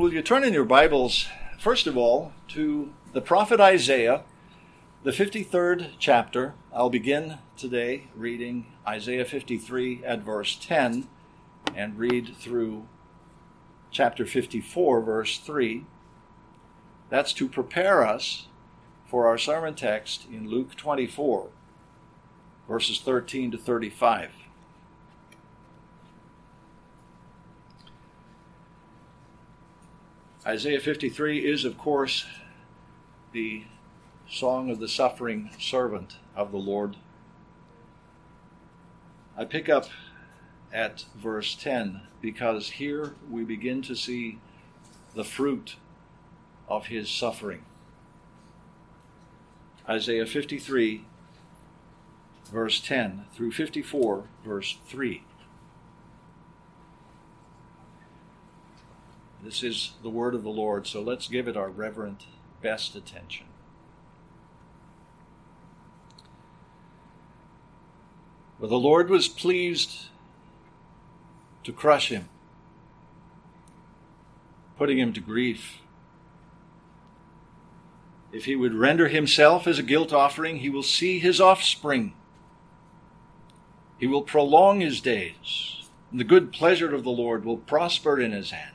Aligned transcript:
will 0.00 0.14
you 0.14 0.22
turn 0.22 0.42
in 0.44 0.54
your 0.54 0.64
Bibles, 0.64 1.28
first 1.58 1.86
of 1.86 1.94
all, 1.94 2.32
to 2.48 2.90
the 3.12 3.20
prophet 3.20 3.60
Isaiah, 3.60 4.22
the 5.02 5.10
53rd 5.10 5.90
chapter. 5.98 6.54
I'll 6.72 6.88
begin 6.88 7.36
today 7.54 8.04
reading 8.16 8.64
Isaiah 8.88 9.26
53 9.26 10.02
at 10.02 10.22
verse 10.22 10.56
10 10.58 11.06
and 11.76 11.98
read 11.98 12.34
through 12.38 12.88
chapter 13.90 14.24
54, 14.24 15.02
verse 15.02 15.36
3. 15.36 15.84
That's 17.10 17.34
to 17.34 17.46
prepare 17.46 18.02
us 18.02 18.46
for 19.06 19.26
our 19.26 19.36
sermon 19.36 19.74
text 19.74 20.26
in 20.32 20.48
Luke 20.48 20.76
24, 20.76 21.50
verses 22.66 23.00
13 23.00 23.50
to 23.50 23.58
35. 23.58 24.30
Isaiah 30.50 30.80
53 30.80 31.46
is, 31.46 31.64
of 31.64 31.78
course, 31.78 32.26
the 33.30 33.62
song 34.28 34.68
of 34.68 34.80
the 34.80 34.88
suffering 34.88 35.48
servant 35.60 36.16
of 36.34 36.50
the 36.50 36.58
Lord. 36.58 36.96
I 39.38 39.44
pick 39.44 39.68
up 39.68 39.86
at 40.72 41.04
verse 41.14 41.54
10 41.54 42.00
because 42.20 42.70
here 42.70 43.14
we 43.30 43.44
begin 43.44 43.80
to 43.82 43.94
see 43.94 44.40
the 45.14 45.22
fruit 45.22 45.76
of 46.68 46.86
his 46.86 47.08
suffering. 47.08 47.64
Isaiah 49.88 50.26
53, 50.26 51.04
verse 52.50 52.80
10 52.80 53.26
through 53.32 53.52
54, 53.52 54.24
verse 54.44 54.78
3. 54.88 55.22
This 59.42 59.62
is 59.62 59.92
the 60.02 60.10
word 60.10 60.34
of 60.34 60.42
the 60.42 60.50
Lord, 60.50 60.86
so 60.86 61.00
let's 61.00 61.28
give 61.28 61.48
it 61.48 61.56
our 61.56 61.70
reverent 61.70 62.26
best 62.62 62.94
attention. 62.94 63.46
But 68.60 68.68
the 68.68 68.78
Lord 68.78 69.08
was 69.08 69.28
pleased 69.28 70.08
to 71.64 71.72
crush 71.72 72.10
him, 72.10 72.28
putting 74.76 74.98
him 74.98 75.14
to 75.14 75.20
grief. 75.20 75.78
If 78.32 78.44
he 78.44 78.54
would 78.54 78.74
render 78.74 79.08
himself 79.08 79.66
as 79.66 79.78
a 79.78 79.82
guilt 79.82 80.12
offering, 80.12 80.58
he 80.58 80.68
will 80.68 80.82
see 80.82 81.18
his 81.18 81.40
offspring. 81.40 82.12
He 83.98 84.06
will 84.06 84.22
prolong 84.22 84.80
his 84.80 85.00
days, 85.00 85.88
and 86.10 86.20
the 86.20 86.24
good 86.24 86.52
pleasure 86.52 86.94
of 86.94 87.04
the 87.04 87.10
Lord 87.10 87.44
will 87.46 87.56
prosper 87.56 88.20
in 88.20 88.32
his 88.32 88.50
hand. 88.50 88.74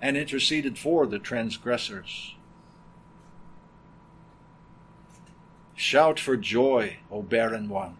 and 0.00 0.16
interceded 0.16 0.78
for 0.78 1.06
the 1.06 1.18
transgressors. 1.18 2.34
Shout 5.74 6.20
for 6.20 6.36
joy, 6.36 6.98
O 7.10 7.22
barren 7.22 7.68
one. 7.68 7.96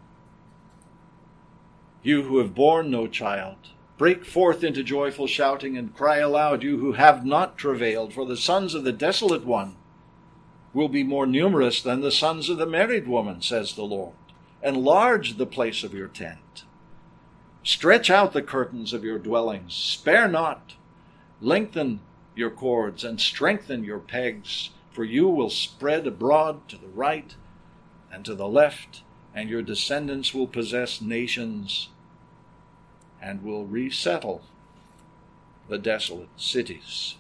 You 2.03 2.23
who 2.23 2.39
have 2.39 2.55
borne 2.55 2.91
no 2.91 3.07
child, 3.07 3.57
break 3.99 4.25
forth 4.25 4.65
into 4.65 4.83
joyful 4.83 5.27
shouting 5.27 5.77
and 5.77 5.95
cry 5.95 6.19
aloud, 6.19 6.63
you 6.63 6.79
who 6.79 6.93
have 6.93 7.25
not 7.25 7.59
travailed, 7.59 8.13
for 8.13 8.25
the 8.25 8.37
sons 8.37 8.75
of 8.75 8.85
the 8.85 8.93
desolate 8.93 9.45
one 9.45 9.77
will 10.73 10.89
be 10.89 11.03
more 11.03 11.27
numerous 11.27 11.83
than 11.83 12.01
the 12.01 12.13
sons 12.13 12.49
of 12.49 12.59
the 12.59 12.67
married 12.67 13.09
woman, 13.09 13.43
says 13.43 13.75
the 13.75 13.83
Lord. 13.83 14.15
Enlarge 14.63 15.37
the 15.37 15.47
place 15.47 15.83
of 15.83 15.95
your 15.95 16.09
tent. 16.09 16.65
Stretch 17.63 18.09
out 18.09 18.33
the 18.33 18.43
curtains 18.43 18.93
of 18.93 19.05
your 19.05 19.19
dwellings. 19.19 19.75
Spare 19.75 20.29
not 20.29 20.75
Lengthen 21.41 22.01
your 22.35 22.51
cords 22.51 23.05
and 23.05 23.21
strengthen 23.21 23.85
your 23.85 23.99
pegs, 23.99 24.71
for 24.91 25.05
you 25.05 25.29
will 25.29 25.51
spread 25.51 26.07
abroad 26.07 26.69
to 26.69 26.77
the 26.77 26.89
right 26.89 27.35
and 28.13 28.25
to 28.25 28.35
the 28.35 28.49
left, 28.49 29.03
and 29.35 29.49
your 29.49 29.63
descendants 29.63 30.35
will 30.35 30.47
possess 30.47 31.01
nations 31.01 31.89
and 33.23 33.43
will 33.43 33.65
resettle 33.65 34.43
the 35.69 35.79
desolate 35.79 36.29
cities. 36.37 37.17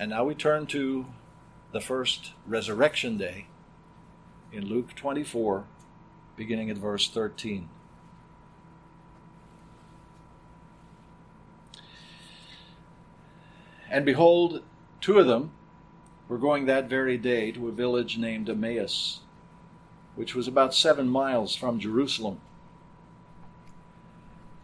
And 0.00 0.10
now 0.10 0.24
we 0.24 0.34
turn 0.34 0.66
to 0.66 1.06
the 1.70 1.80
first 1.80 2.32
resurrection 2.46 3.16
day 3.16 3.46
in 4.52 4.66
Luke 4.66 4.94
24 4.96 5.64
beginning 6.36 6.70
at 6.70 6.78
verse 6.78 7.08
13. 7.08 7.68
And 13.90 14.06
behold, 14.06 14.62
two 15.02 15.18
of 15.18 15.26
them 15.26 15.52
were 16.26 16.38
going 16.38 16.64
that 16.64 16.88
very 16.88 17.18
day 17.18 17.52
to 17.52 17.68
a 17.68 17.72
village 17.72 18.16
named 18.16 18.48
Emmaus, 18.48 19.20
which 20.16 20.34
was 20.34 20.48
about 20.48 20.74
seven 20.74 21.08
miles 21.08 21.54
from 21.54 21.78
Jerusalem. 21.78 22.40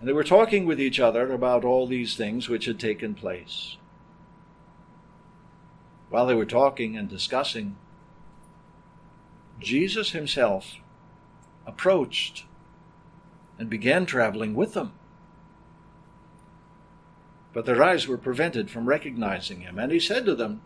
And 0.00 0.08
they 0.08 0.14
were 0.14 0.24
talking 0.24 0.64
with 0.64 0.80
each 0.80 0.98
other 0.98 1.30
about 1.30 1.64
all 1.64 1.86
these 1.86 2.16
things 2.16 2.48
which 2.48 2.64
had 2.64 2.80
taken 2.80 3.14
place. 3.14 3.76
While 6.08 6.24
they 6.24 6.34
were 6.34 6.46
talking 6.46 6.96
and 6.96 7.06
discussing, 7.06 7.76
Jesus 9.60 10.12
himself 10.12 10.76
approached 11.68 12.44
and 13.58 13.68
began 13.68 14.06
traveling 14.06 14.54
with 14.54 14.72
them. 14.72 14.92
But 17.52 17.66
their 17.66 17.82
eyes 17.82 18.08
were 18.08 18.18
prevented 18.18 18.70
from 18.70 18.88
recognizing 18.88 19.60
him, 19.60 19.78
and 19.78 19.92
he 19.92 20.00
said 20.00 20.24
to 20.24 20.34
them, 20.34 20.62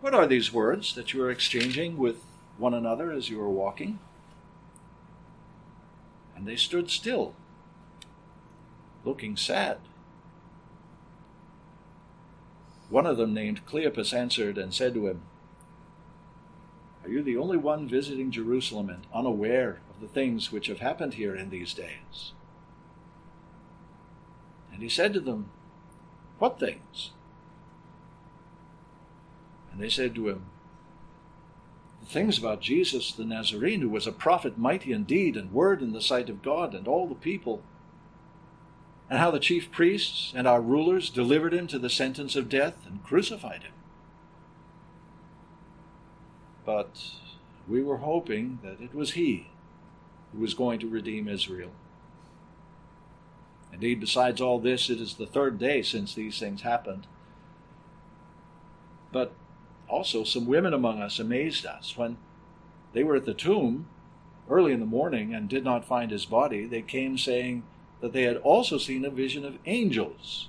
What 0.00 0.14
are 0.14 0.26
these 0.26 0.52
words 0.52 0.94
that 0.94 1.12
you 1.12 1.22
are 1.22 1.30
exchanging 1.30 1.96
with 1.96 2.16
one 2.56 2.74
another 2.74 3.12
as 3.12 3.30
you 3.30 3.40
are 3.40 3.48
walking? 3.48 4.00
And 6.36 6.46
they 6.46 6.56
stood 6.56 6.90
still, 6.90 7.34
looking 9.04 9.36
sad. 9.36 9.78
One 12.90 13.06
of 13.06 13.18
them, 13.18 13.34
named 13.34 13.66
Cleopas, 13.66 14.14
answered 14.14 14.56
and 14.56 14.72
said 14.72 14.94
to 14.94 15.08
him, 15.08 15.22
Are 17.04 17.10
you 17.10 17.22
the 17.22 17.36
only 17.36 17.56
one 17.56 17.86
visiting 17.86 18.30
Jerusalem 18.30 18.88
and 18.88 19.04
unaware 19.12 19.80
the 20.00 20.08
things 20.08 20.52
which 20.52 20.68
have 20.68 20.80
happened 20.80 21.14
here 21.14 21.34
in 21.34 21.50
these 21.50 21.74
days. 21.74 22.32
And 24.72 24.82
he 24.82 24.88
said 24.88 25.12
to 25.14 25.20
them, 25.20 25.50
What 26.38 26.60
things? 26.60 27.10
And 29.72 29.80
they 29.80 29.88
said 29.88 30.14
to 30.14 30.28
him, 30.28 30.46
The 32.00 32.06
things 32.06 32.38
about 32.38 32.60
Jesus 32.60 33.12
the 33.12 33.24
Nazarene, 33.24 33.80
who 33.80 33.88
was 33.88 34.06
a 34.06 34.12
prophet 34.12 34.56
mighty 34.56 34.92
in 34.92 35.04
deed 35.04 35.36
and 35.36 35.52
word 35.52 35.82
in 35.82 35.92
the 35.92 36.00
sight 36.00 36.28
of 36.28 36.42
God 36.42 36.74
and 36.74 36.86
all 36.86 37.08
the 37.08 37.14
people, 37.14 37.62
and 39.10 39.18
how 39.18 39.30
the 39.30 39.40
chief 39.40 39.72
priests 39.72 40.32
and 40.36 40.46
our 40.46 40.60
rulers 40.60 41.10
delivered 41.10 41.54
him 41.54 41.66
to 41.68 41.78
the 41.78 41.90
sentence 41.90 42.36
of 42.36 42.48
death 42.48 42.86
and 42.86 43.02
crucified 43.02 43.62
him. 43.62 43.72
But 46.64 47.14
we 47.66 47.82
were 47.82 47.96
hoping 47.96 48.58
that 48.62 48.80
it 48.80 48.94
was 48.94 49.12
he 49.12 49.48
who 50.32 50.40
was 50.40 50.54
going 50.54 50.78
to 50.80 50.88
redeem 50.88 51.28
Israel. 51.28 51.70
Indeed, 53.72 54.00
besides 54.00 54.40
all 54.40 54.58
this, 54.58 54.90
it 54.90 55.00
is 55.00 55.14
the 55.14 55.26
third 55.26 55.58
day 55.58 55.82
since 55.82 56.14
these 56.14 56.38
things 56.38 56.62
happened. 56.62 57.06
But 59.12 59.32
also, 59.88 60.24
some 60.24 60.46
women 60.46 60.74
among 60.74 61.00
us 61.00 61.18
amazed 61.18 61.64
us. 61.64 61.96
When 61.96 62.18
they 62.92 63.04
were 63.04 63.16
at 63.16 63.24
the 63.24 63.34
tomb 63.34 63.86
early 64.50 64.72
in 64.72 64.80
the 64.80 64.86
morning 64.86 65.34
and 65.34 65.48
did 65.48 65.64
not 65.64 65.84
find 65.84 66.10
his 66.10 66.26
body, 66.26 66.66
they 66.66 66.82
came 66.82 67.16
saying 67.16 67.62
that 68.00 68.12
they 68.12 68.22
had 68.22 68.36
also 68.38 68.78
seen 68.78 69.04
a 69.04 69.10
vision 69.10 69.44
of 69.44 69.58
angels 69.66 70.48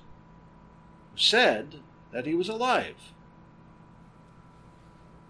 who 1.11 1.17
said 1.17 1.81
that 2.11 2.25
he 2.25 2.33
was 2.33 2.49
alive. 2.49 3.13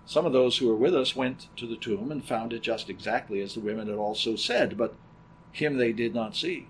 Some 0.09 0.25
of 0.25 0.33
those 0.33 0.57
who 0.57 0.67
were 0.67 0.75
with 0.75 0.95
us 0.95 1.15
went 1.15 1.55
to 1.55 1.67
the 1.67 1.75
tomb 1.75 2.11
and 2.11 2.25
found 2.25 2.51
it 2.51 2.63
just 2.63 2.89
exactly 2.89 3.41
as 3.41 3.53
the 3.53 3.59
women 3.59 3.87
had 3.87 3.97
also 3.97 4.35
said, 4.35 4.75
but 4.75 4.95
him 5.51 5.77
they 5.77 5.91
did 5.91 6.15
not 6.15 6.35
see. 6.35 6.65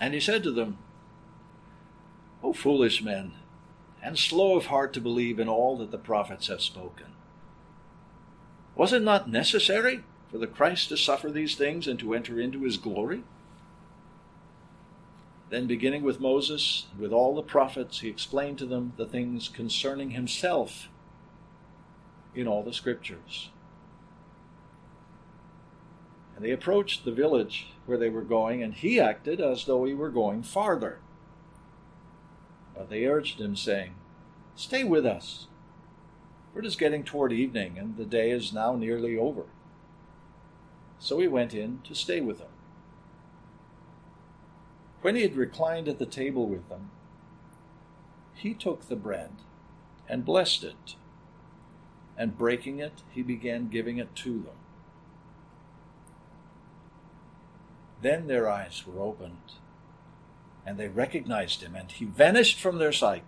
And 0.00 0.14
he 0.14 0.20
said 0.20 0.44
to 0.44 0.52
them, 0.52 0.78
O 2.40 2.52
foolish 2.52 3.02
men, 3.02 3.32
and 4.00 4.16
slow 4.16 4.56
of 4.56 4.66
heart 4.66 4.92
to 4.92 5.00
believe 5.00 5.40
in 5.40 5.48
all 5.48 5.76
that 5.78 5.90
the 5.90 5.98
prophets 5.98 6.46
have 6.46 6.62
spoken. 6.62 7.06
Was 8.76 8.92
it 8.92 9.02
not 9.02 9.28
necessary 9.28 10.04
for 10.30 10.38
the 10.38 10.46
Christ 10.46 10.88
to 10.90 10.96
suffer 10.96 11.32
these 11.32 11.56
things 11.56 11.88
and 11.88 11.98
to 11.98 12.14
enter 12.14 12.38
into 12.38 12.62
his 12.62 12.76
glory? 12.76 13.24
Then, 15.48 15.66
beginning 15.66 16.02
with 16.02 16.20
Moses, 16.20 16.86
with 16.98 17.12
all 17.12 17.34
the 17.34 17.42
prophets, 17.42 18.00
he 18.00 18.08
explained 18.08 18.58
to 18.58 18.66
them 18.66 18.94
the 18.96 19.06
things 19.06 19.48
concerning 19.48 20.10
himself 20.10 20.88
in 22.34 22.48
all 22.48 22.64
the 22.64 22.72
scriptures. 22.72 23.50
And 26.34 26.44
they 26.44 26.50
approached 26.50 27.04
the 27.04 27.12
village 27.12 27.68
where 27.86 27.96
they 27.96 28.10
were 28.10 28.22
going, 28.22 28.62
and 28.62 28.74
he 28.74 29.00
acted 29.00 29.40
as 29.40 29.64
though 29.64 29.84
he 29.84 29.94
were 29.94 30.10
going 30.10 30.42
farther. 30.42 30.98
But 32.74 32.90
they 32.90 33.06
urged 33.06 33.40
him, 33.40 33.56
saying, 33.56 33.94
Stay 34.56 34.84
with 34.84 35.06
us, 35.06 35.46
for 36.52 36.58
it 36.58 36.66
is 36.66 36.76
getting 36.76 37.04
toward 37.04 37.32
evening, 37.32 37.78
and 37.78 37.96
the 37.96 38.04
day 38.04 38.30
is 38.30 38.52
now 38.52 38.74
nearly 38.74 39.16
over. 39.16 39.44
So 40.98 41.20
he 41.20 41.28
went 41.28 41.54
in 41.54 41.80
to 41.84 41.94
stay 41.94 42.20
with 42.20 42.38
them. 42.38 42.48
When 45.06 45.14
he 45.14 45.22
had 45.22 45.36
reclined 45.36 45.86
at 45.86 46.00
the 46.00 46.04
table 46.04 46.48
with 46.48 46.68
them, 46.68 46.90
he 48.34 48.54
took 48.54 48.88
the 48.88 48.96
bread 48.96 49.30
and 50.08 50.24
blessed 50.24 50.64
it, 50.64 50.96
and 52.18 52.36
breaking 52.36 52.80
it, 52.80 53.04
he 53.12 53.22
began 53.22 53.68
giving 53.68 53.98
it 53.98 54.16
to 54.16 54.32
them. 54.32 54.56
Then 58.02 58.26
their 58.26 58.48
eyes 58.48 58.82
were 58.84 59.00
opened, 59.00 59.52
and 60.66 60.76
they 60.76 60.88
recognized 60.88 61.62
him, 61.62 61.76
and 61.76 61.92
he 61.92 62.04
vanished 62.04 62.58
from 62.58 62.78
their 62.78 62.90
sight. 62.90 63.22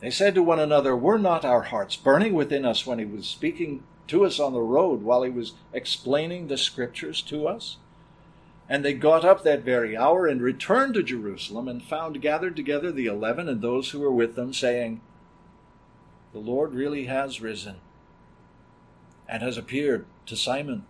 They 0.00 0.10
said 0.10 0.34
to 0.34 0.42
one 0.42 0.58
another, 0.58 0.96
Were 0.96 1.20
not 1.20 1.44
our 1.44 1.62
hearts 1.62 1.94
burning 1.94 2.34
within 2.34 2.64
us 2.64 2.84
when 2.84 2.98
he 2.98 3.04
was 3.04 3.28
speaking 3.28 3.84
to 4.08 4.24
us 4.24 4.40
on 4.40 4.54
the 4.54 4.60
road 4.60 5.04
while 5.04 5.22
he 5.22 5.30
was 5.30 5.52
explaining 5.72 6.48
the 6.48 6.58
scriptures 6.58 7.22
to 7.22 7.46
us? 7.46 7.76
And 8.68 8.84
they 8.84 8.94
got 8.94 9.24
up 9.24 9.44
that 9.44 9.62
very 9.62 9.96
hour 9.96 10.26
and 10.26 10.42
returned 10.42 10.94
to 10.94 11.02
Jerusalem 11.02 11.68
and 11.68 11.82
found 11.82 12.20
gathered 12.20 12.56
together 12.56 12.90
the 12.90 13.06
eleven 13.06 13.48
and 13.48 13.62
those 13.62 13.90
who 13.90 14.00
were 14.00 14.10
with 14.10 14.34
them, 14.34 14.52
saying, 14.52 15.00
The 16.32 16.40
Lord 16.40 16.74
really 16.74 17.04
has 17.04 17.40
risen 17.40 17.76
and 19.28 19.42
has 19.42 19.56
appeared 19.56 20.06
to 20.26 20.36
Simon. 20.36 20.84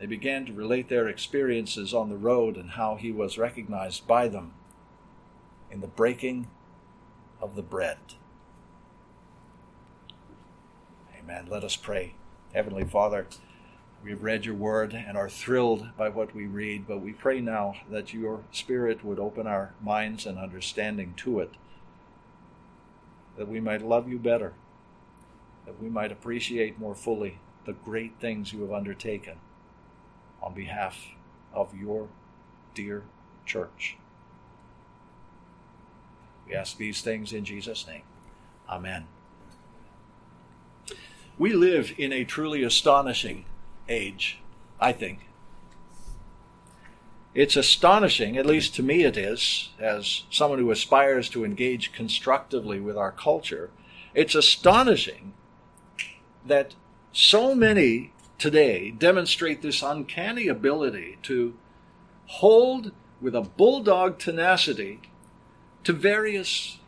They 0.00 0.06
began 0.06 0.46
to 0.46 0.52
relate 0.52 0.88
their 0.88 1.08
experiences 1.08 1.92
on 1.92 2.08
the 2.08 2.16
road 2.16 2.56
and 2.56 2.70
how 2.70 2.96
he 2.96 3.10
was 3.10 3.38
recognized 3.38 4.06
by 4.06 4.28
them 4.28 4.54
in 5.70 5.80
the 5.80 5.88
breaking 5.88 6.48
of 7.40 7.56
the 7.56 7.62
bread. 7.62 7.98
Amen. 11.18 11.46
Let 11.48 11.64
us 11.64 11.76
pray. 11.76 12.14
Heavenly 12.54 12.84
Father, 12.84 13.26
We've 14.02 14.22
read 14.22 14.44
your 14.44 14.54
word 14.54 14.94
and 14.94 15.16
are 15.16 15.28
thrilled 15.28 15.88
by 15.96 16.08
what 16.08 16.34
we 16.34 16.46
read, 16.46 16.86
but 16.86 17.00
we 17.00 17.12
pray 17.12 17.40
now 17.40 17.74
that 17.90 18.14
your 18.14 18.40
Spirit 18.52 19.04
would 19.04 19.18
open 19.18 19.46
our 19.46 19.74
minds 19.82 20.24
and 20.24 20.38
understanding 20.38 21.14
to 21.18 21.40
it, 21.40 21.50
that 23.36 23.48
we 23.48 23.60
might 23.60 23.82
love 23.82 24.08
you 24.08 24.18
better, 24.18 24.54
that 25.66 25.82
we 25.82 25.88
might 25.88 26.12
appreciate 26.12 26.78
more 26.78 26.94
fully 26.94 27.38
the 27.66 27.72
great 27.72 28.14
things 28.20 28.52
you 28.52 28.62
have 28.62 28.72
undertaken 28.72 29.36
on 30.40 30.54
behalf 30.54 31.08
of 31.52 31.74
your 31.76 32.08
dear 32.74 33.02
church. 33.44 33.96
We 36.46 36.54
ask 36.54 36.76
these 36.76 37.02
things 37.02 37.32
in 37.32 37.44
Jesus' 37.44 37.86
name. 37.86 38.02
Amen. 38.70 39.06
We 41.36 41.52
live 41.52 41.92
in 41.98 42.12
a 42.12 42.24
truly 42.24 42.62
astonishing 42.62 43.44
age, 43.88 44.40
I 44.80 44.92
think. 44.92 45.28
It's 47.34 47.56
astonishing, 47.56 48.36
at 48.36 48.46
least 48.46 48.74
to 48.76 48.82
me 48.82 49.04
it 49.04 49.16
is, 49.16 49.70
as 49.78 50.24
someone 50.30 50.58
who 50.58 50.70
aspires 50.70 51.28
to 51.30 51.44
engage 51.44 51.92
constructively 51.92 52.80
with 52.80 52.96
our 52.96 53.12
culture, 53.12 53.70
it's 54.14 54.34
astonishing 54.34 55.34
that 56.44 56.74
so 57.12 57.54
many 57.54 58.12
today 58.38 58.90
demonstrate 58.90 59.62
this 59.62 59.82
uncanny 59.82 60.48
ability 60.48 61.18
to 61.22 61.54
hold 62.26 62.92
with 63.20 63.34
a 63.34 63.42
bulldog 63.42 64.18
tenacity 64.18 65.00
to 65.84 65.92
various 65.92 66.78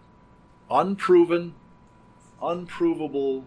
unproven, 0.71 1.55
unprovable 2.43 3.45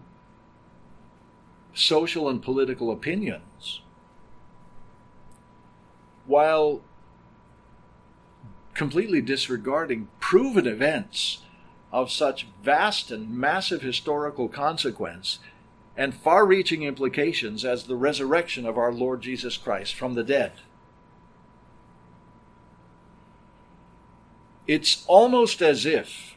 social 1.74 2.28
and 2.28 2.42
political 2.42 2.90
opinions 2.90 3.82
while 6.26 6.80
completely 8.74 9.20
disregarding 9.20 10.08
proven 10.20 10.66
events 10.66 11.42
of 11.92 12.10
such 12.10 12.46
vast 12.62 13.10
and 13.10 13.30
massive 13.30 13.82
historical 13.82 14.48
consequence 14.48 15.38
and 15.96 16.14
far 16.14 16.44
reaching 16.44 16.82
implications 16.82 17.64
as 17.64 17.84
the 17.84 17.94
resurrection 17.96 18.66
of 18.66 18.76
our 18.76 18.92
Lord 18.92 19.22
Jesus 19.22 19.56
Christ 19.56 19.94
from 19.94 20.14
the 20.14 20.24
dead. 20.24 20.52
It's 24.66 25.04
almost 25.06 25.62
as 25.62 25.86
if 25.86 26.36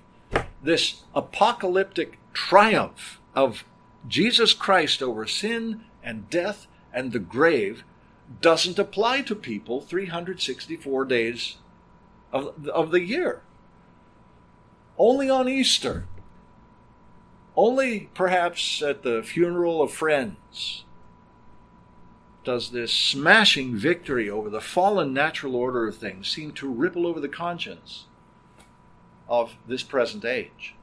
this 0.61 1.01
apocalyptic 1.15 2.19
triumph 2.33 3.19
of 3.33 3.63
Jesus 4.07 4.53
Christ 4.53 5.01
over 5.01 5.25
sin 5.25 5.81
and 6.03 6.29
death 6.29 6.67
and 6.93 7.11
the 7.11 7.19
grave 7.19 7.83
doesn't 8.41 8.79
apply 8.79 9.21
to 9.21 9.35
people 9.35 9.81
364 9.81 11.05
days 11.05 11.57
of, 12.31 12.67
of 12.67 12.91
the 12.91 13.01
year. 13.01 13.41
Only 14.97 15.29
on 15.29 15.47
Easter. 15.47 16.05
Only 17.55 18.09
perhaps 18.13 18.81
at 18.81 19.03
the 19.03 19.23
funeral 19.23 19.81
of 19.81 19.91
friends 19.91 20.83
does 22.43 22.71
this 22.71 22.93
smashing 22.93 23.75
victory 23.75 24.29
over 24.29 24.49
the 24.49 24.61
fallen 24.61 25.13
natural 25.13 25.55
order 25.55 25.85
of 25.87 25.97
things 25.97 26.29
seem 26.29 26.51
to 26.53 26.71
ripple 26.71 27.05
over 27.05 27.19
the 27.19 27.27
conscience 27.27 28.05
of 29.27 29.57
this 29.67 29.83
present 29.83 30.23
age. 30.23 30.76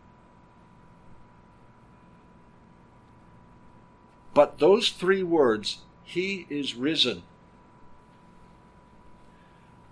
But 4.35 4.59
those 4.59 4.91
three 4.91 5.23
words, 5.23 5.79
He 6.03 6.47
is 6.51 6.75
risen, 6.75 7.23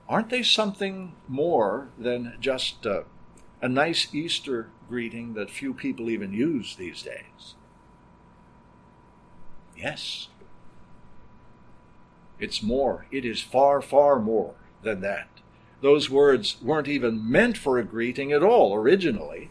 aren't 0.09 0.31
they 0.31 0.43
something 0.43 1.15
more 1.29 1.89
than 1.97 2.35
just 2.41 2.85
a, 2.85 3.05
a 3.63 3.69
nice 3.69 4.13
Easter 4.13 4.69
greeting 4.89 5.35
that 5.35 5.49
few 5.49 5.73
people 5.73 6.11
even 6.11 6.33
use 6.33 6.77
these 6.77 7.03
days? 7.03 7.55
Yes. 9.77 10.29
It's 12.39 12.63
more. 12.63 13.07
It 13.13 13.25
is 13.25 13.41
far, 13.41 13.81
far 13.81 14.19
more 14.19 14.55
than 14.83 15.01
that. 15.01 15.29
Those 15.81 16.11
words 16.11 16.61
weren't 16.61 16.89
even 16.89 17.31
meant 17.31 17.57
for 17.57 17.79
a 17.79 17.85
greeting 17.85 18.33
at 18.33 18.43
all 18.43 18.75
originally. 18.75 19.51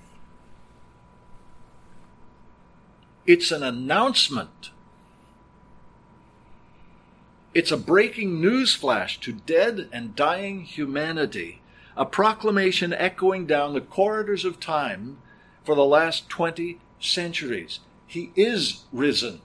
It's 3.25 3.51
an 3.51 3.63
announcement 3.63 4.71
it's 7.53 7.71
a 7.71 7.77
breaking 7.77 8.39
news 8.39 8.73
flash 8.73 9.19
to 9.19 9.33
dead 9.33 9.89
and 9.91 10.15
dying 10.15 10.61
humanity, 10.63 11.61
a 11.97 12.05
proclamation 12.05 12.93
echoing 12.93 13.45
down 13.45 13.73
the 13.73 13.81
corridors 13.81 14.45
of 14.45 14.59
time 14.59 15.17
for 15.63 15.75
the 15.75 15.85
last 15.85 16.29
20 16.29 16.79
centuries. 16.99 17.79
He 18.07 18.31
is 18.35 18.83
risen. 18.93 19.41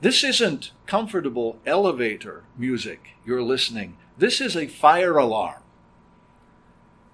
This 0.00 0.22
isn't 0.24 0.72
comfortable 0.86 1.58
elevator 1.66 2.44
music 2.56 3.10
you're 3.24 3.42
listening. 3.42 3.96
This 4.16 4.40
is 4.40 4.56
a 4.56 4.66
fire 4.66 5.18
alarm. 5.18 5.62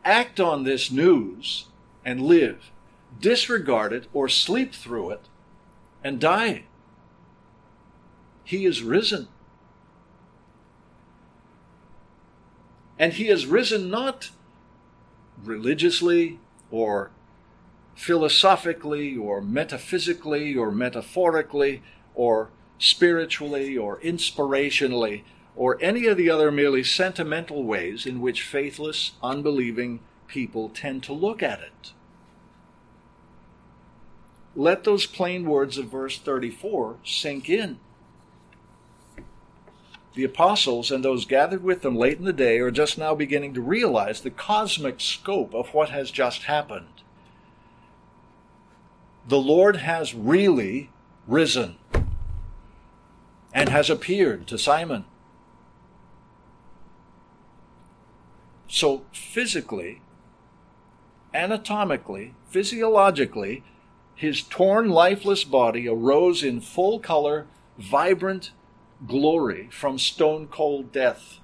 Act 0.04 0.40
on 0.40 0.64
this 0.64 0.90
news 0.90 1.66
and 2.04 2.20
live. 2.20 2.70
Disregard 3.20 3.92
it 3.92 4.08
or 4.12 4.28
sleep 4.28 4.74
through 4.74 5.10
it 5.10 5.22
and 6.02 6.20
die. 6.20 6.64
He 8.44 8.64
is 8.64 8.82
risen. 8.82 9.28
And 12.98 13.14
he 13.14 13.26
has 13.26 13.46
risen 13.46 13.90
not 13.90 14.30
religiously 15.42 16.38
or 16.70 17.10
philosophically 17.94 19.16
or 19.16 19.40
metaphysically 19.40 20.56
or 20.56 20.70
metaphorically 20.70 21.82
or 22.14 22.50
spiritually 22.78 23.76
or 23.76 23.98
inspirationally 24.00 25.22
or 25.54 25.78
any 25.82 26.06
of 26.06 26.16
the 26.16 26.30
other 26.30 26.50
merely 26.50 26.82
sentimental 26.82 27.64
ways 27.64 28.06
in 28.06 28.20
which 28.20 28.42
faithless, 28.42 29.12
unbelieving 29.22 30.00
people 30.26 30.68
tend 30.68 31.02
to 31.02 31.12
look 31.12 31.42
at 31.42 31.60
it. 31.60 31.92
Let 34.54 34.84
those 34.84 35.06
plain 35.06 35.44
words 35.44 35.78
of 35.78 35.86
verse 35.86 36.18
34 36.18 36.96
sink 37.04 37.48
in. 37.48 37.78
The 40.14 40.24
apostles 40.24 40.90
and 40.90 41.02
those 41.02 41.24
gathered 41.24 41.64
with 41.64 41.82
them 41.82 41.96
late 41.96 42.18
in 42.18 42.24
the 42.24 42.32
day 42.32 42.58
are 42.58 42.70
just 42.70 42.98
now 42.98 43.14
beginning 43.14 43.54
to 43.54 43.62
realize 43.62 44.20
the 44.20 44.30
cosmic 44.30 45.00
scope 45.00 45.54
of 45.54 45.72
what 45.72 45.88
has 45.88 46.10
just 46.10 46.44
happened. 46.44 46.86
The 49.26 49.38
Lord 49.38 49.76
has 49.76 50.14
really 50.14 50.90
risen 51.26 51.76
and 53.54 53.68
has 53.68 53.88
appeared 53.88 54.46
to 54.48 54.58
Simon. 54.58 55.04
So, 58.68 59.04
physically, 59.12 60.00
anatomically, 61.34 62.34
physiologically, 62.48 63.62
his 64.14 64.42
torn, 64.42 64.90
lifeless 64.90 65.44
body 65.44 65.88
arose 65.88 66.42
in 66.42 66.60
full 66.60 66.98
color, 66.98 67.46
vibrant 67.78 68.50
glory 69.06 69.68
from 69.70 69.98
stone 69.98 70.46
cold 70.46 70.92
death. 70.92 71.38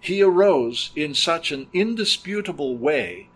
He 0.00 0.22
arose 0.22 0.90
in 0.96 1.14
such 1.14 1.52
an 1.52 1.68
indisputable 1.72 2.76
way 2.76 3.28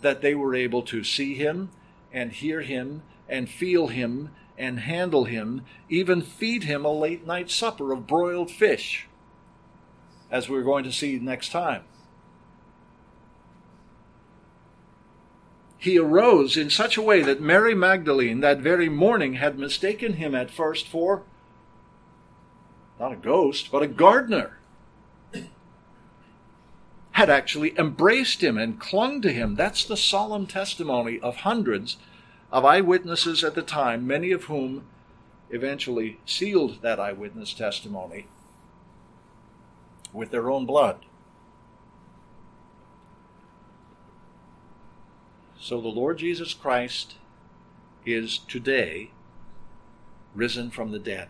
that 0.00 0.20
they 0.20 0.34
were 0.34 0.54
able 0.54 0.82
to 0.82 1.04
see 1.04 1.34
him 1.34 1.70
and 2.12 2.32
hear 2.32 2.60
him 2.60 3.02
and 3.28 3.48
feel 3.48 3.86
him 3.86 4.30
and 4.58 4.80
handle 4.80 5.24
him, 5.24 5.64
even 5.88 6.20
feed 6.20 6.64
him 6.64 6.84
a 6.84 6.92
late 6.92 7.26
night 7.26 7.50
supper 7.50 7.92
of 7.92 8.06
broiled 8.06 8.50
fish, 8.50 9.08
as 10.30 10.48
we're 10.48 10.62
going 10.62 10.84
to 10.84 10.92
see 10.92 11.18
next 11.18 11.50
time. 11.50 11.82
He 15.82 15.98
arose 15.98 16.56
in 16.56 16.70
such 16.70 16.96
a 16.96 17.02
way 17.02 17.22
that 17.22 17.40
Mary 17.40 17.74
Magdalene 17.74 18.38
that 18.38 18.60
very 18.60 18.88
morning 18.88 19.34
had 19.34 19.58
mistaken 19.58 20.12
him 20.12 20.32
at 20.32 20.48
first 20.48 20.86
for 20.86 21.24
not 23.00 23.10
a 23.10 23.16
ghost, 23.16 23.72
but 23.72 23.82
a 23.82 23.88
gardener. 23.88 24.58
Had 27.10 27.28
actually 27.28 27.76
embraced 27.76 28.44
him 28.44 28.56
and 28.56 28.78
clung 28.78 29.20
to 29.22 29.32
him. 29.32 29.56
That's 29.56 29.84
the 29.84 29.96
solemn 29.96 30.46
testimony 30.46 31.18
of 31.18 31.38
hundreds 31.38 31.96
of 32.52 32.64
eyewitnesses 32.64 33.42
at 33.42 33.56
the 33.56 33.62
time, 33.62 34.06
many 34.06 34.30
of 34.30 34.44
whom 34.44 34.84
eventually 35.50 36.20
sealed 36.24 36.80
that 36.82 37.00
eyewitness 37.00 37.52
testimony 37.52 38.28
with 40.12 40.30
their 40.30 40.48
own 40.48 40.64
blood. 40.64 41.04
So 45.62 45.80
the 45.80 45.86
Lord 45.86 46.18
Jesus 46.18 46.54
Christ 46.54 47.14
is 48.04 48.38
today 48.38 49.12
risen 50.34 50.72
from 50.72 50.90
the 50.90 50.98
dead, 50.98 51.28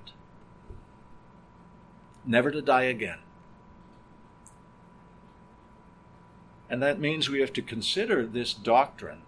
never 2.25 2.51
to 2.51 2.63
die 2.63 2.85
again. 2.85 3.19
And 6.71 6.83
that 6.83 6.99
means 6.99 7.29
we 7.29 7.43
have 7.43 7.53
to 7.53 7.61
consider 7.61 8.25
this 8.25 8.55
doctrine 8.55 9.21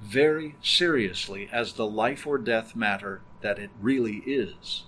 very 0.00 0.56
seriously 0.60 1.48
as 1.52 1.74
the 1.74 1.86
life 1.86 2.26
or 2.26 2.36
death 2.36 2.74
matter 2.74 3.20
that 3.40 3.60
it 3.60 3.70
really 3.80 4.16
is. 4.26 4.82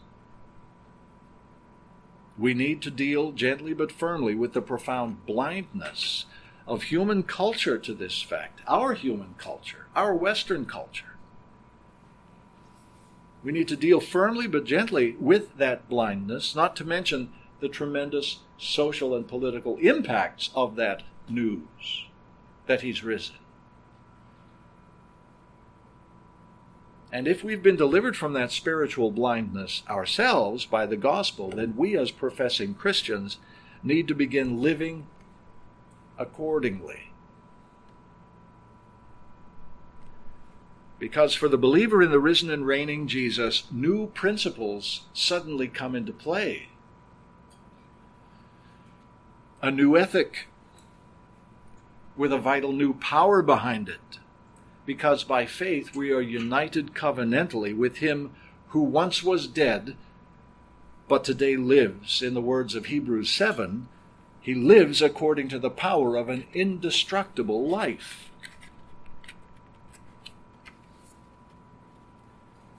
We 2.37 2.53
need 2.53 2.83
to 2.83 2.91
deal 2.91 3.31
gently 3.31 3.75
but 3.75 3.93
firmly 3.93 4.35
with 4.35 4.55
the 4.55 4.61
profound 4.61 5.25
blindness 5.25 6.27
of 6.67 6.85
human 6.85 7.23
culture 7.23 7.79
to 7.79 7.95
this 7.95 8.23
fact, 8.23 8.61
our 8.67 8.95
human 8.95 9.35
culture, 9.39 9.87
our 9.95 10.15
Western 10.15 10.65
culture. 10.65 11.17
We 13.45 13.53
need 13.53 13.69
to 13.69 13.77
deal 13.77 14.01
firmly 14.01 14.49
but 14.49 14.65
gently 14.65 15.17
with 15.21 15.57
that 15.59 15.89
blindness, 15.89 16.57
not 16.57 16.75
to 16.77 16.85
mention 16.85 17.33
the 17.61 17.69
tremendous 17.69 18.41
social 18.59 19.15
and 19.15 19.29
political 19.29 19.77
impacts 19.79 20.51
of 20.55 20.77
that 20.77 21.03
news 21.29 22.07
that 22.67 22.81
he's 22.81 23.05
risen. 23.05 23.37
And 27.13 27.29
if 27.29 27.45
we've 27.45 27.63
been 27.63 27.77
delivered 27.77 28.17
from 28.17 28.33
that 28.33 28.51
spiritual 28.51 29.11
blindness 29.11 29.83
ourselves 29.89 30.67
by 30.67 30.87
the 30.87 30.97
gospel, 30.97 31.51
then 31.51 31.75
we 31.77 31.97
as 31.97 32.11
professing 32.11 32.75
Christians 32.75 33.39
need 33.83 34.09
to 34.09 34.15
begin 34.15 34.61
living 34.61 35.07
accordingly. 36.19 37.11
Because 40.99 41.35
for 41.35 41.49
the 41.49 41.59
believer 41.59 42.03
in 42.03 42.11
the 42.11 42.19
risen 42.19 42.51
and 42.51 42.67
reigning 42.67 43.07
Jesus, 43.07 43.65
new 43.71 44.07
principles 44.09 45.03
suddenly 45.13 45.69
come 45.69 45.95
into 45.95 46.13
play. 46.13 46.69
A 49.61 49.71
new 49.71 49.97
ethic 49.97 50.47
with 52.17 52.33
a 52.33 52.39
vital 52.39 52.73
new 52.73 52.95
power 52.95 53.43
behind 53.43 53.89
it. 53.89 54.19
Because 54.87 55.25
by 55.25 55.45
faith 55.45 55.95
we 55.95 56.13
are 56.13 56.21
united 56.21 56.95
covenantally 56.95 57.77
with 57.77 57.99
Him 57.99 58.31
who 58.69 58.81
once 58.81 59.23
was 59.23 59.47
dead, 59.47 59.97
but 61.09 61.25
today 61.25 61.57
lives, 61.57 62.23
in 62.23 62.35
the 62.35 62.41
words 62.41 62.75
of 62.75 62.87
Hebrews 62.87 63.31
7, 63.31 63.89
he 64.47 64.55
lives 64.55 65.03
according 65.03 65.49
to 65.49 65.59
the 65.59 65.69
power 65.69 66.15
of 66.15 66.29
an 66.29 66.45
indestructible 66.55 67.69
life. 67.69 68.31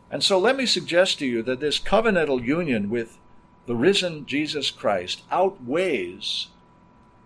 And 0.09 0.23
so 0.23 0.39
let 0.39 0.55
me 0.55 0.65
suggest 0.65 1.19
to 1.19 1.25
you 1.25 1.43
that 1.43 1.59
this 1.59 1.77
covenantal 1.77 2.41
union 2.41 2.89
with 2.89 3.17
the 3.65 3.75
risen 3.75 4.25
Jesus 4.25 4.71
Christ 4.71 5.23
outweighs 5.29 6.47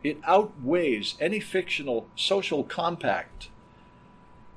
it 0.03 0.17
outweighs 0.25 1.13
any 1.19 1.39
fictional 1.39 2.07
social 2.15 2.63
compact 2.63 3.49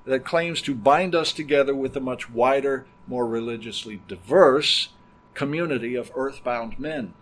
that 0.07 0.25
claims 0.25 0.63
to 0.63 0.75
bind 0.75 1.15
us 1.15 1.31
together 1.31 1.75
with 1.75 1.95
a 1.95 2.01
much 2.01 2.31
wider, 2.31 2.87
more 3.07 3.27
religiously 3.27 4.01
diverse 4.09 4.89
community 5.35 5.95
of 5.95 6.11
earthbound 6.15 6.79
men. 6.81 7.13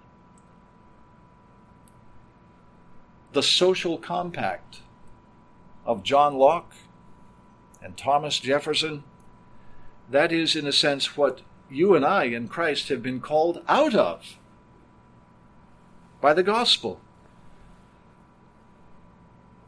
The 3.33 3.43
social 3.43 3.97
compact 3.97 4.81
of 5.85 6.03
John 6.03 6.35
Locke 6.35 6.75
and 7.83 7.97
Thomas 7.97 8.39
Jefferson. 8.39 9.05
That 10.11 10.33
is, 10.33 10.55
in 10.55 10.67
a 10.67 10.73
sense, 10.73 11.17
what 11.17 11.41
you 11.71 11.95
and 11.95 12.05
I 12.05 12.25
in 12.25 12.49
Christ 12.49 12.89
have 12.89 13.03
been 13.03 13.21
called 13.21 13.62
out 13.69 13.95
of 13.95 14.37
by 16.21 16.35
the 16.35 16.43
gospel. 16.43 17.01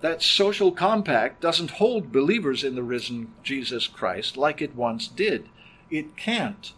That 0.00 0.22
social 0.22 0.70
compact 0.70 1.40
doesn't 1.40 1.72
hold 1.72 2.12
believers 2.12 2.62
in 2.62 2.74
the 2.74 2.82
risen 2.82 3.32
Jesus 3.42 3.86
Christ 3.86 4.36
like 4.36 4.60
it 4.60 4.76
once 4.76 5.08
did. 5.08 5.48
It 5.90 6.16
can't. 6.16 6.74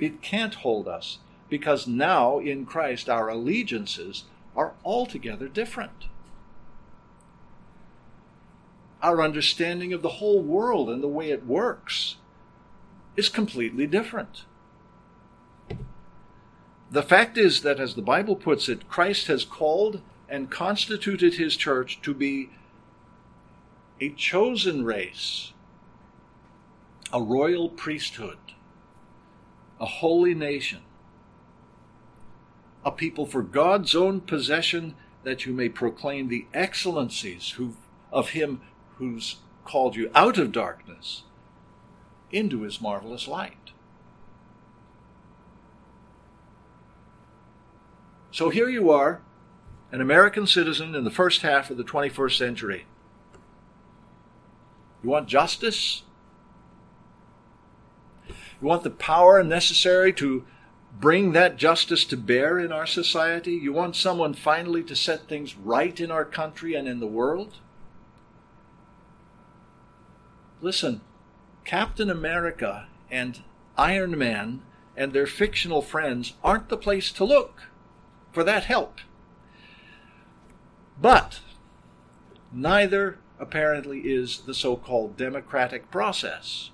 It 0.00 0.22
can't 0.22 0.54
hold 0.54 0.88
us 0.88 1.18
because 1.50 1.86
now 1.86 2.38
in 2.38 2.64
Christ 2.64 3.10
our 3.10 3.28
allegiances 3.28 4.24
are 4.56 4.72
altogether 4.82 5.46
different 5.46 6.06
our 9.04 9.20
understanding 9.20 9.92
of 9.92 10.00
the 10.00 10.08
whole 10.08 10.40
world 10.40 10.88
and 10.88 11.02
the 11.02 11.08
way 11.08 11.30
it 11.30 11.44
works 11.44 12.16
is 13.16 13.28
completely 13.28 13.86
different. 13.86 14.46
The 16.90 17.02
fact 17.02 17.36
is 17.36 17.60
that, 17.60 17.78
as 17.78 17.96
the 17.96 18.02
Bible 18.02 18.34
puts 18.34 18.66
it, 18.66 18.88
Christ 18.88 19.26
has 19.26 19.44
called 19.44 20.00
and 20.26 20.50
constituted 20.50 21.34
his 21.34 21.54
church 21.54 22.00
to 22.00 22.14
be 22.14 22.48
a 24.00 24.08
chosen 24.08 24.86
race, 24.86 25.52
a 27.12 27.22
royal 27.22 27.68
priesthood, 27.68 28.38
a 29.78 29.86
holy 29.86 30.34
nation, 30.34 30.80
a 32.86 32.90
people 32.90 33.26
for 33.26 33.42
God's 33.42 33.94
own 33.94 34.22
possession, 34.22 34.94
that 35.24 35.44
you 35.44 35.52
may 35.52 35.68
proclaim 35.68 36.28
the 36.28 36.46
excellencies 36.54 37.54
of 38.10 38.30
him 38.30 38.62
who's 38.98 39.36
called 39.64 39.96
you 39.96 40.10
out 40.14 40.38
of 40.38 40.52
darkness 40.52 41.22
into 42.30 42.62
his 42.62 42.80
marvelous 42.80 43.26
light. 43.28 43.72
So 48.30 48.50
here 48.50 48.68
you 48.68 48.90
are, 48.90 49.22
an 49.92 50.00
American 50.00 50.46
citizen 50.46 50.94
in 50.94 51.04
the 51.04 51.10
first 51.10 51.42
half 51.42 51.70
of 51.70 51.76
the 51.76 51.84
21st 51.84 52.36
century. 52.36 52.86
You 55.04 55.10
want 55.10 55.28
justice? 55.28 56.02
You 58.26 58.68
want 58.68 58.82
the 58.82 58.90
power 58.90 59.44
necessary 59.44 60.12
to 60.14 60.44
bring 60.98 61.32
that 61.32 61.56
justice 61.56 62.04
to 62.06 62.16
bear 62.16 62.58
in 62.58 62.72
our 62.72 62.86
society? 62.86 63.52
You 63.52 63.72
want 63.72 63.94
someone 63.94 64.34
finally 64.34 64.82
to 64.84 64.96
set 64.96 65.28
things 65.28 65.56
right 65.56 66.00
in 66.00 66.10
our 66.10 66.24
country 66.24 66.74
and 66.74 66.88
in 66.88 67.00
the 67.00 67.06
world? 67.06 67.58
Listen, 70.64 71.02
Captain 71.66 72.08
America 72.08 72.86
and 73.10 73.42
Iron 73.76 74.16
Man 74.16 74.62
and 74.96 75.12
their 75.12 75.26
fictional 75.26 75.82
friends 75.82 76.32
aren't 76.42 76.70
the 76.70 76.78
place 76.78 77.12
to 77.12 77.22
look 77.22 77.64
for 78.32 78.42
that 78.44 78.64
help. 78.64 79.00
But 80.98 81.40
neither 82.50 83.18
apparently 83.38 84.10
is 84.10 84.38
the 84.46 84.54
so 84.54 84.74
called 84.74 85.18
democratic 85.18 85.90
process. 85.90 86.70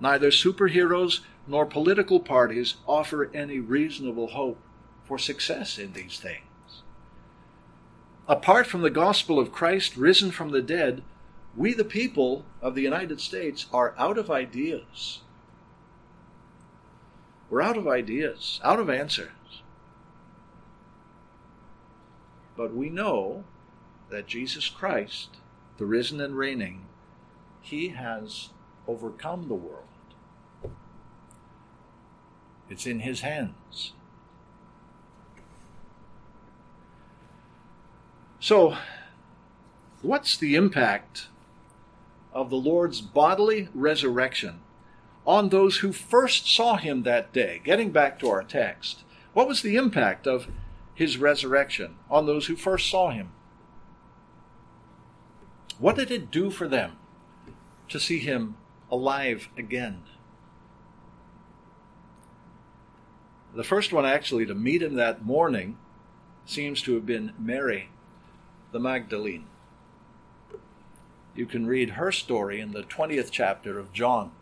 Neither 0.00 0.32
superheroes 0.32 1.20
nor 1.46 1.66
political 1.66 2.18
parties 2.18 2.78
offer 2.88 3.30
any 3.32 3.60
reasonable 3.60 4.30
hope 4.30 4.58
for 5.04 5.20
success 5.20 5.78
in 5.78 5.92
these 5.92 6.18
things. 6.18 6.82
Apart 8.26 8.66
from 8.66 8.82
the 8.82 8.90
gospel 8.90 9.38
of 9.38 9.52
Christ 9.52 9.96
risen 9.96 10.32
from 10.32 10.50
the 10.50 10.62
dead, 10.62 11.04
we, 11.56 11.72
the 11.72 11.84
people 11.84 12.44
of 12.60 12.74
the 12.74 12.82
United 12.82 13.20
States, 13.20 13.66
are 13.72 13.94
out 13.96 14.18
of 14.18 14.30
ideas. 14.30 15.22
We're 17.48 17.62
out 17.62 17.78
of 17.78 17.88
ideas, 17.88 18.60
out 18.62 18.78
of 18.78 18.90
answers. 18.90 19.30
But 22.56 22.74
we 22.74 22.90
know 22.90 23.44
that 24.10 24.26
Jesus 24.26 24.68
Christ, 24.68 25.38
the 25.78 25.86
risen 25.86 26.20
and 26.20 26.36
reigning, 26.36 26.86
he 27.60 27.88
has 27.88 28.50
overcome 28.86 29.48
the 29.48 29.54
world. 29.54 29.84
It's 32.68 32.86
in 32.86 33.00
his 33.00 33.20
hands. 33.20 33.92
So, 38.40 38.76
what's 40.02 40.36
the 40.36 40.54
impact 40.54 41.28
of 42.36 42.50
the 42.50 42.56
Lord's 42.56 43.00
bodily 43.00 43.68
resurrection 43.74 44.60
on 45.26 45.48
those 45.48 45.78
who 45.78 45.90
first 45.90 46.46
saw 46.46 46.76
him 46.76 47.02
that 47.02 47.32
day? 47.32 47.62
Getting 47.64 47.90
back 47.90 48.18
to 48.20 48.28
our 48.28 48.42
text, 48.42 49.04
what 49.32 49.48
was 49.48 49.62
the 49.62 49.76
impact 49.76 50.26
of 50.26 50.46
his 50.94 51.16
resurrection 51.16 51.96
on 52.10 52.26
those 52.26 52.46
who 52.46 52.54
first 52.54 52.90
saw 52.90 53.10
him? 53.10 53.32
What 55.78 55.96
did 55.96 56.10
it 56.10 56.30
do 56.30 56.50
for 56.50 56.68
them 56.68 56.98
to 57.88 57.98
see 57.98 58.18
him 58.18 58.56
alive 58.90 59.48
again? 59.56 60.02
The 63.54 63.64
first 63.64 63.94
one 63.94 64.04
actually 64.04 64.44
to 64.44 64.54
meet 64.54 64.82
him 64.82 64.94
that 64.96 65.24
morning 65.24 65.78
seems 66.44 66.82
to 66.82 66.94
have 66.94 67.06
been 67.06 67.32
Mary, 67.38 67.88
the 68.72 68.78
Magdalene. 68.78 69.46
You 71.36 71.44
can 71.44 71.66
read 71.66 71.90
her 71.90 72.10
story 72.10 72.60
in 72.60 72.72
the 72.72 72.82
20th 72.82 73.30
chapter 73.30 73.78
of 73.78 73.92
John. 73.92 74.32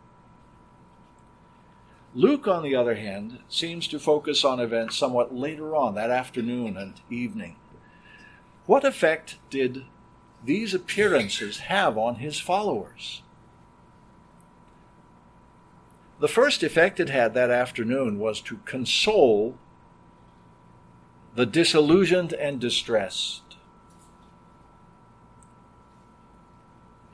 Luke, 2.13 2.47
on 2.47 2.63
the 2.63 2.75
other 2.75 2.95
hand, 2.95 3.39
seems 3.49 3.85
to 3.89 3.99
focus 3.99 4.45
on 4.45 4.61
events 4.61 4.97
somewhat 4.97 5.35
later 5.35 5.75
on, 5.75 5.95
that 5.95 6.09
afternoon 6.09 6.77
and 6.77 6.93
evening. 7.09 7.57
What 8.65 8.85
effect 8.85 9.37
did 9.49 9.83
these 10.43 10.73
appearances 10.73 11.59
have 11.59 11.97
on 11.97 12.15
his 12.15 12.39
followers? 12.39 13.21
The 16.21 16.29
first 16.29 16.63
effect 16.63 17.01
it 17.01 17.09
had 17.09 17.33
that 17.33 17.51
afternoon 17.51 18.17
was 18.19 18.39
to 18.41 18.61
console 18.63 19.57
the 21.35 21.45
disillusioned 21.45 22.31
and 22.31 22.61
distressed. 22.61 23.41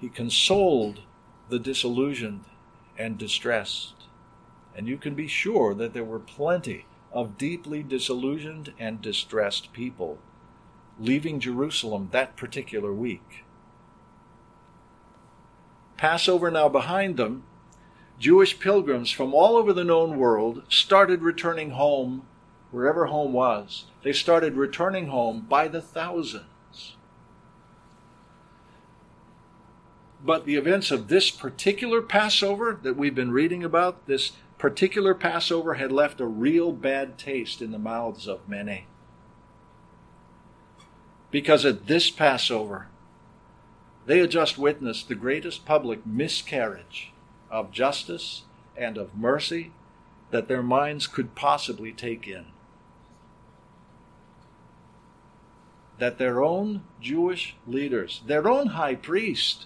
He 0.02 0.10
consoled 0.10 1.02
the 1.50 1.60
disillusioned 1.60 2.46
and 2.98 3.20
distressed. 3.20 3.94
And 4.76 4.88
you 4.88 4.98
can 4.98 5.14
be 5.14 5.28
sure 5.28 5.76
that 5.76 5.94
there 5.94 6.04
were 6.04 6.20
plenty 6.20 6.86
of 7.12 7.38
deeply 7.38 7.84
disillusioned 7.84 8.74
and 8.80 9.00
distressed 9.00 9.72
people 9.74 10.18
leaving 11.00 11.40
Jerusalem 11.40 12.10
that 12.12 12.36
particular 12.36 12.94
week. 12.94 13.44
Passover 15.98 16.50
now 16.50 16.68
behind 16.68 17.18
them, 17.18 17.44
Jewish 18.20 18.60
pilgrims 18.60 19.12
from 19.12 19.34
all 19.34 19.56
over 19.56 19.74
the 19.74 19.84
known 19.84 20.18
world 20.18 20.64
started 20.70 21.22
returning 21.22 21.72
home, 21.72 22.26
wherever 22.72 23.06
home 23.06 23.34
was. 23.34 23.86
They 24.04 24.14
started 24.14 24.56
returning 24.56 25.08
home 25.08 25.46
by 25.48 25.68
the 25.68 25.82
thousands. 25.82 26.46
But 30.24 30.46
the 30.46 30.56
events 30.56 30.92
of 30.92 31.08
this 31.08 31.32
particular 31.32 32.02
Passover 32.02 32.80
that 32.84 32.96
we've 32.96 33.16
been 33.16 33.32
reading 33.32 33.64
about, 33.64 34.06
this 34.06 34.34
particular 34.58 35.16
Passover 35.16 35.76
had 35.76 35.92
left 35.92 36.22
a 36.22 36.28
real 36.28 36.72
bad 36.72 37.18
taste 37.18 37.62
in 37.62 37.72
the 37.72 37.80
mouths 37.80 38.28
of 38.28 38.48
many. 38.48 38.86
Because 41.32 41.66
at 41.66 41.88
this 41.88 42.12
Passover, 42.12 42.88
they 44.06 44.20
had 44.20 44.30
just 44.30 44.58
witnessed 44.58 45.08
the 45.08 45.16
greatest 45.16 45.66
public 45.66 46.06
miscarriage 46.06 47.14
of 47.50 47.72
justice 47.72 48.44
and 48.78 48.98
of 48.98 49.16
mercy 49.16 49.72
that 50.30 50.48
their 50.48 50.64
minds 50.64 51.08
could 51.08 51.34
possibly 51.34 51.92
take 51.92 52.28
in. 52.28 52.46
That 55.98 56.18
their 56.18 56.44
own 56.44 56.84
Jewish 57.02 57.56
leaders, 57.68 58.22
their 58.26 58.48
own 58.48 58.68
high 58.68 58.96
priest, 58.96 59.66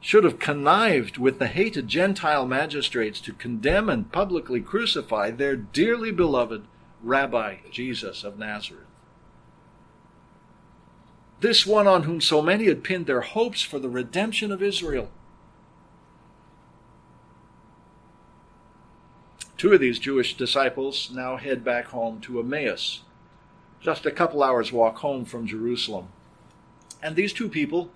should 0.00 0.24
have 0.24 0.38
connived 0.38 1.18
with 1.18 1.38
the 1.38 1.46
hated 1.46 1.86
Gentile 1.86 2.46
magistrates 2.46 3.20
to 3.20 3.32
condemn 3.32 3.88
and 3.88 4.10
publicly 4.10 4.60
crucify 4.60 5.30
their 5.30 5.56
dearly 5.56 6.10
beloved 6.10 6.64
Rabbi 7.02 7.56
Jesus 7.70 8.24
of 8.24 8.38
Nazareth. 8.38 8.86
This 11.40 11.66
one 11.66 11.86
on 11.86 12.02
whom 12.02 12.20
so 12.20 12.42
many 12.42 12.66
had 12.66 12.84
pinned 12.84 13.06
their 13.06 13.22
hopes 13.22 13.62
for 13.62 13.78
the 13.78 13.88
redemption 13.88 14.52
of 14.52 14.62
Israel. 14.62 15.10
Two 19.56 19.72
of 19.72 19.80
these 19.80 19.98
Jewish 19.98 20.36
disciples 20.36 21.10
now 21.12 21.36
head 21.36 21.62
back 21.62 21.86
home 21.86 22.20
to 22.22 22.40
Emmaus, 22.40 23.02
just 23.80 24.06
a 24.06 24.10
couple 24.10 24.42
hours' 24.42 24.72
walk 24.72 24.98
home 24.98 25.26
from 25.26 25.46
Jerusalem. 25.46 26.08
And 27.02 27.16
these 27.16 27.32
two 27.32 27.48
people, 27.48 27.90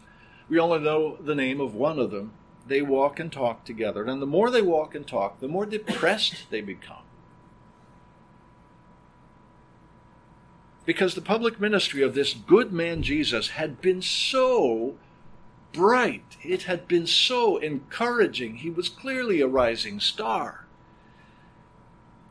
we 0.48 0.58
only 0.58 0.80
know 0.80 1.16
the 1.16 1.34
name 1.34 1.60
of 1.60 1.74
one 1.74 1.98
of 1.98 2.10
them, 2.10 2.32
they 2.66 2.82
walk 2.82 3.18
and 3.18 3.30
talk 3.32 3.64
together. 3.64 4.04
And 4.04 4.20
the 4.20 4.26
more 4.26 4.50
they 4.50 4.62
walk 4.62 4.94
and 4.94 5.06
talk, 5.06 5.40
the 5.40 5.48
more 5.48 5.66
depressed 5.66 6.50
they 6.50 6.60
become. 6.60 7.02
Because 10.86 11.14
the 11.14 11.22
public 11.22 11.60
ministry 11.60 12.02
of 12.02 12.14
this 12.14 12.34
good 12.34 12.72
man 12.72 13.02
Jesus 13.02 13.50
had 13.50 13.80
been 13.80 14.02
so 14.02 14.96
bright, 15.72 16.36
it 16.42 16.64
had 16.64 16.86
been 16.86 17.06
so 17.06 17.56
encouraging. 17.56 18.56
He 18.56 18.70
was 18.70 18.88
clearly 18.88 19.40
a 19.40 19.46
rising 19.46 19.98
star. 19.98 20.66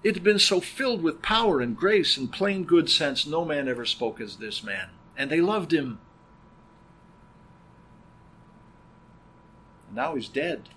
It 0.04 0.16
had 0.16 0.24
been 0.24 0.40
so 0.40 0.60
filled 0.60 1.02
with 1.02 1.22
power 1.22 1.62
and 1.62 1.76
grace 1.76 2.18
and 2.18 2.32
plain 2.32 2.66
good 2.66 2.90
sense, 2.90 3.26
no 3.26 3.46
man 3.46 3.68
ever 3.68 3.86
spoke 3.86 4.20
as 4.20 4.38
this 4.38 4.64
man. 4.64 4.90
And 5.18 5.32
they 5.32 5.42
loved 5.42 5.74
him. 5.74 6.00
Now 9.94 10.16
he's 10.16 10.28
dead. 10.28 10.70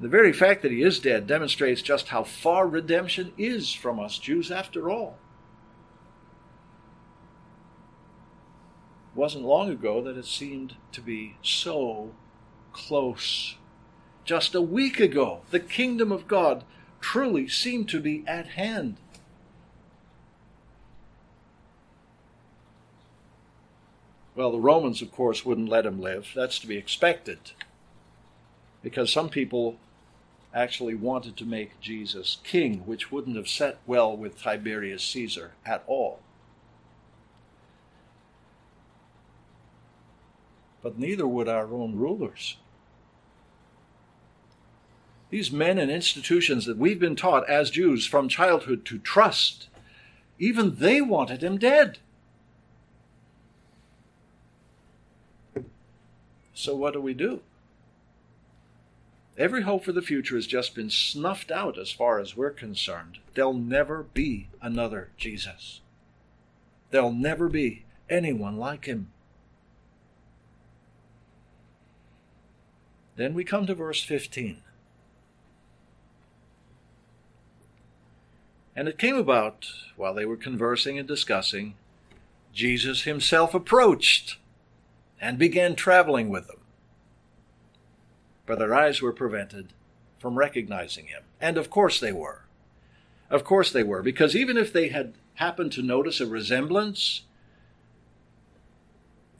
The 0.00 0.08
very 0.08 0.32
fact 0.32 0.62
that 0.62 0.72
he 0.72 0.82
is 0.82 0.98
dead 0.98 1.26
demonstrates 1.26 1.80
just 1.80 2.08
how 2.08 2.24
far 2.24 2.66
redemption 2.66 3.32
is 3.38 3.72
from 3.72 4.00
us 4.00 4.18
Jews 4.18 4.50
after 4.50 4.90
all. 4.90 5.18
It 9.12 9.18
wasn't 9.18 9.44
long 9.44 9.70
ago 9.70 10.02
that 10.02 10.16
it 10.16 10.26
seemed 10.26 10.76
to 10.92 11.00
be 11.00 11.36
so 11.42 12.10
close 12.72 13.56
just 14.24 14.54
a 14.54 14.62
week 14.62 15.00
ago, 15.00 15.42
the 15.50 15.60
kingdom 15.60 16.10
of 16.10 16.26
God 16.26 16.64
truly 17.00 17.46
seemed 17.46 17.88
to 17.90 18.00
be 18.00 18.24
at 18.26 18.48
hand. 18.48 18.96
Well, 24.34 24.50
the 24.50 24.58
Romans, 24.58 25.00
of 25.00 25.12
course, 25.12 25.44
wouldn't 25.44 25.68
let 25.68 25.86
him 25.86 26.00
live. 26.00 26.32
That's 26.34 26.58
to 26.58 26.66
be 26.66 26.76
expected. 26.76 27.38
Because 28.82 29.12
some 29.12 29.28
people 29.28 29.76
actually 30.52 30.94
wanted 30.94 31.36
to 31.36 31.44
make 31.44 31.80
Jesus 31.80 32.38
king, 32.44 32.80
which 32.86 33.10
wouldn't 33.10 33.36
have 33.36 33.48
set 33.48 33.78
well 33.86 34.16
with 34.16 34.40
Tiberius 34.40 35.02
Caesar 35.04 35.52
at 35.64 35.84
all. 35.86 36.20
But 40.82 40.98
neither 40.98 41.26
would 41.26 41.48
our 41.48 41.72
own 41.72 41.96
rulers. 41.96 42.56
These 45.30 45.50
men 45.50 45.78
and 45.78 45.90
institutions 45.90 46.66
that 46.66 46.76
we've 46.76 47.00
been 47.00 47.16
taught 47.16 47.48
as 47.48 47.70
Jews 47.70 48.06
from 48.06 48.28
childhood 48.28 48.84
to 48.84 48.98
trust, 48.98 49.68
even 50.38 50.76
they 50.76 51.00
wanted 51.00 51.42
him 51.42 51.58
dead. 51.58 51.98
So 56.54 56.74
what 56.74 56.94
do 56.94 57.00
we 57.00 57.14
do? 57.14 57.40
Every 59.36 59.62
hope 59.62 59.84
for 59.84 59.92
the 59.92 60.00
future 60.00 60.36
has 60.36 60.46
just 60.46 60.76
been 60.76 60.90
snuffed 60.90 61.50
out 61.50 61.76
as 61.76 61.90
far 61.90 62.20
as 62.20 62.36
we're 62.36 62.50
concerned. 62.50 63.18
There'll 63.34 63.52
never 63.52 64.04
be 64.04 64.48
another 64.62 65.10
Jesus. 65.16 65.80
There'll 66.90 67.12
never 67.12 67.48
be 67.48 67.84
anyone 68.08 68.56
like 68.56 68.84
him. 68.84 69.10
Then 73.16 73.34
we 73.34 73.42
come 73.42 73.66
to 73.66 73.74
verse 73.74 74.02
15. 74.04 74.58
And 78.76 78.88
it 78.88 78.98
came 78.98 79.16
about, 79.16 79.66
while 79.96 80.14
they 80.14 80.24
were 80.24 80.36
conversing 80.36 80.98
and 80.98 81.06
discussing, 81.06 81.74
Jesus 82.52 83.02
himself 83.02 83.54
approached 83.54 84.36
and 85.20 85.38
began 85.38 85.74
traveling 85.74 86.28
with 86.28 86.46
them. 86.46 86.60
But 88.46 88.58
their 88.58 88.74
eyes 88.74 89.00
were 89.00 89.12
prevented 89.12 89.72
from 90.18 90.38
recognizing 90.38 91.06
him. 91.06 91.22
And 91.40 91.56
of 91.56 91.70
course 91.70 92.00
they 92.00 92.12
were. 92.12 92.42
Of 93.30 93.44
course 93.44 93.72
they 93.72 93.82
were, 93.82 94.02
because 94.02 94.36
even 94.36 94.56
if 94.56 94.72
they 94.72 94.88
had 94.88 95.14
happened 95.34 95.72
to 95.72 95.82
notice 95.82 96.20
a 96.20 96.26
resemblance, 96.26 97.22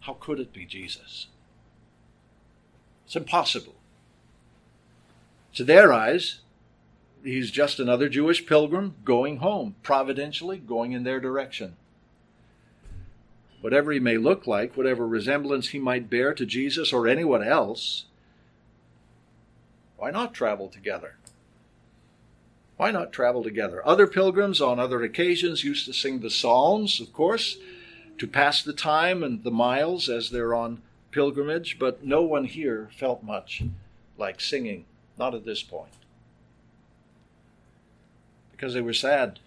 how 0.01 0.15
could 0.15 0.41
it 0.41 0.53
be 0.53 0.65
Jesus? 0.65 1.29
It's 3.07 3.17
impossible. 3.17 3.75
To 5.55 5.65
their 5.65 5.93
eyes, 5.93 6.41
he's 7.23 7.51
just 7.51 7.79
another 7.79 8.09
Jewish 8.09 8.47
pilgrim 8.47 8.97
going 9.05 9.39
home, 9.39 9.77
providentially 9.83 10.59
going 10.59 10.93
in 10.93 11.05
their 11.05 11.21
direction. 11.21 11.77
Whatever 13.65 13.93
he 13.93 13.99
may 13.99 14.19
look 14.19 14.47
like, 14.47 14.77
whatever 14.77 15.09
resemblance 15.09 15.69
he 15.69 15.79
might 15.79 16.11
bear 16.11 16.35
to 16.35 16.45
Jesus 16.45 16.93
or 16.93 17.09
anyone 17.09 17.43
else, 17.43 18.05
why 19.97 20.11
not 20.11 20.35
travel 20.35 20.69
together? 20.69 21.17
Why 22.77 22.91
not 22.91 23.11
travel 23.11 23.43
together? 23.43 23.81
Other 23.89 24.07
pilgrims 24.07 24.61
on 24.61 24.79
other 24.79 25.03
occasions 25.03 25.65
used 25.65 25.87
to 25.87 25.95
sing 25.95 26.21
the 26.21 26.29
Psalms, 26.29 27.01
of 27.01 27.11
course, 27.15 27.57
to 28.19 28.27
pass 28.27 28.63
the 28.63 28.75
time 28.75 29.23
and 29.23 29.43
the 29.43 29.51
miles 29.51 30.11
as 30.11 30.29
they're 30.29 30.55
on 30.55 30.83
pilgrimage, 31.11 31.79
but 31.79 32.05
no 32.05 32.21
one 32.21 32.45
here 32.45 32.91
felt 32.95 33.23
much 33.23 33.63
like 34.19 34.43
singing, 34.43 34.85
not 35.17 35.35
at 35.35 35.47
this 35.47 35.63
point 35.63 35.95
because 38.53 38.75
they 38.75 38.83
were 38.83 38.93
sad. 38.93 39.41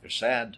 They're 0.00 0.10
sad. 0.10 0.56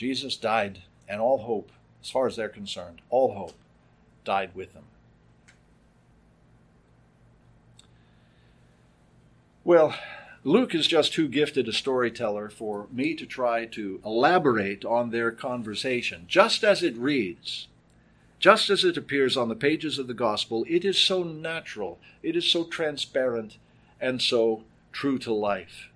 Jesus 0.00 0.34
died, 0.34 0.78
and 1.06 1.20
all 1.20 1.36
hope, 1.36 1.70
as 2.02 2.08
far 2.08 2.26
as 2.26 2.34
they're 2.34 2.48
concerned, 2.48 3.02
all 3.10 3.34
hope 3.34 3.52
died 4.24 4.54
with 4.54 4.72
him. 4.72 4.84
Well, 9.62 9.94
Luke 10.42 10.74
is 10.74 10.86
just 10.86 11.12
too 11.12 11.28
gifted 11.28 11.68
a 11.68 11.72
storyteller 11.74 12.48
for 12.48 12.86
me 12.90 13.14
to 13.14 13.26
try 13.26 13.66
to 13.66 14.00
elaborate 14.02 14.86
on 14.86 15.10
their 15.10 15.30
conversation. 15.30 16.24
Just 16.26 16.64
as 16.64 16.82
it 16.82 16.96
reads, 16.96 17.68
just 18.38 18.70
as 18.70 18.84
it 18.84 18.96
appears 18.96 19.36
on 19.36 19.50
the 19.50 19.54
pages 19.54 19.98
of 19.98 20.06
the 20.06 20.14
gospel, 20.14 20.64
it 20.66 20.82
is 20.82 20.98
so 20.98 21.22
natural, 21.22 21.98
it 22.22 22.36
is 22.36 22.46
so 22.46 22.64
transparent, 22.64 23.58
and 24.00 24.22
so 24.22 24.64
true 24.92 25.18
to 25.18 25.30
life. 25.30 25.90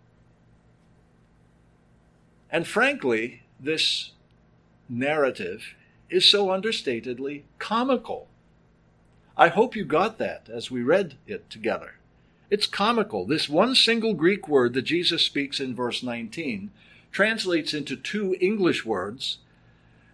And 2.51 2.69
frankly, 2.69 3.44
this 3.65 4.13
narrative 4.89 5.75
is 6.11 6.29
so 6.29 6.49
understatedly 6.49 7.43
comical. 7.59 8.29
I 9.37 9.49
hope 9.49 9.75
you 9.75 9.85
got 9.85 10.19
that 10.19 10.49
as 10.49 10.71
we 10.71 10.83
read 10.83 11.17
it 11.27 11.51
together. 11.51 11.95
It's 12.51 12.67
comical. 12.67 13.27
This 13.27 13.49
one 13.49 13.75
single 13.75 14.15
Greek 14.15 14.47
word 14.47 14.75
that 14.75 14.83
Jesus 14.83 15.25
speaks 15.25 15.59
in 15.59 15.75
verse 15.75 16.03
19 16.03 16.71
translates 17.11 17.75
into 17.75 17.97
two 17.97 18.37
English 18.41 18.85
words 18.85 19.39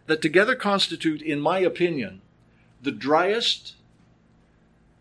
that 0.07 0.23
together 0.23 0.55
constitute, 0.55 1.21
in 1.21 1.41
my 1.41 1.59
opinion, 1.59 2.23
the 2.83 2.93
driest, 2.93 3.75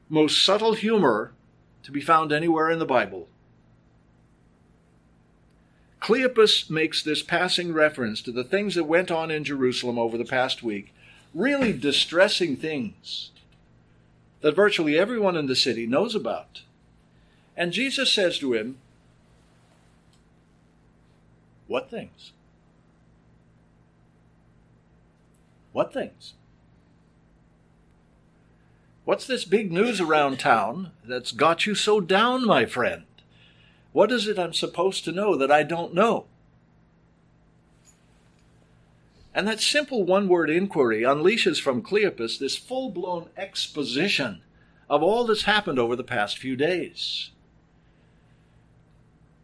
most 0.10 0.44
subtle 0.44 0.74
humor 0.74 1.34
to 1.84 1.92
be 1.92 2.02
found 2.02 2.32
anywhere 2.32 2.70
in 2.70 2.80
the 2.80 2.86
Bible. 2.86 3.28
Cleopas 6.02 6.70
makes 6.70 7.04
this 7.04 7.22
passing 7.22 7.74
reference 7.74 8.22
to 8.22 8.32
the 8.32 8.44
things 8.44 8.76
that 8.76 8.86
went 8.86 9.12
on 9.12 9.30
in 9.30 9.44
Jerusalem 9.44 10.00
over 10.00 10.18
the 10.18 10.26
past 10.26 10.64
week, 10.64 10.94
really 11.34 11.74
distressing 11.74 12.56
things 12.56 13.32
that 14.42 14.56
virtually 14.56 14.98
everyone 14.98 15.36
in 15.36 15.48
the 15.48 15.56
city 15.56 15.86
knows 15.86 16.16
about. 16.16 16.62
And 17.58 17.74
Jesus 17.74 18.12
says 18.12 18.40
to 18.40 18.54
him, 18.54 18.78
What 21.68 21.90
things? 21.92 22.32
What 25.72 25.94
things? 25.94 26.34
What's 29.06 29.28
this 29.28 29.44
big 29.44 29.72
news 29.72 30.00
around 30.00 30.40
town 30.40 30.92
that's 31.04 31.32
got 31.32 31.66
you 31.66 31.76
so 31.76 32.00
down, 32.00 32.46
my 32.46 32.66
friend? 32.66 33.04
What 33.92 34.12
is 34.12 34.28
it 34.28 34.38
I'm 34.38 34.54
supposed 34.54 35.04
to 35.06 35.12
know 35.12 35.36
that 35.36 35.52
I 35.52 35.64
don't 35.64 35.94
know? 35.94 36.26
And 39.34 39.48
that 39.48 39.62
simple 39.62 40.04
one 40.04 40.28
word 40.28 40.50
inquiry 40.50 41.02
unleashes 41.02 41.62
from 41.62 41.82
Cleopas 41.82 42.40
this 42.40 42.58
full 42.58 42.90
blown 42.90 43.30
exposition 43.38 44.42
of 44.90 45.04
all 45.04 45.26
that's 45.26 45.44
happened 45.44 45.80
over 45.80 45.96
the 45.96 46.04
past 46.04 46.38
few 46.38 46.56
days. 46.56 47.32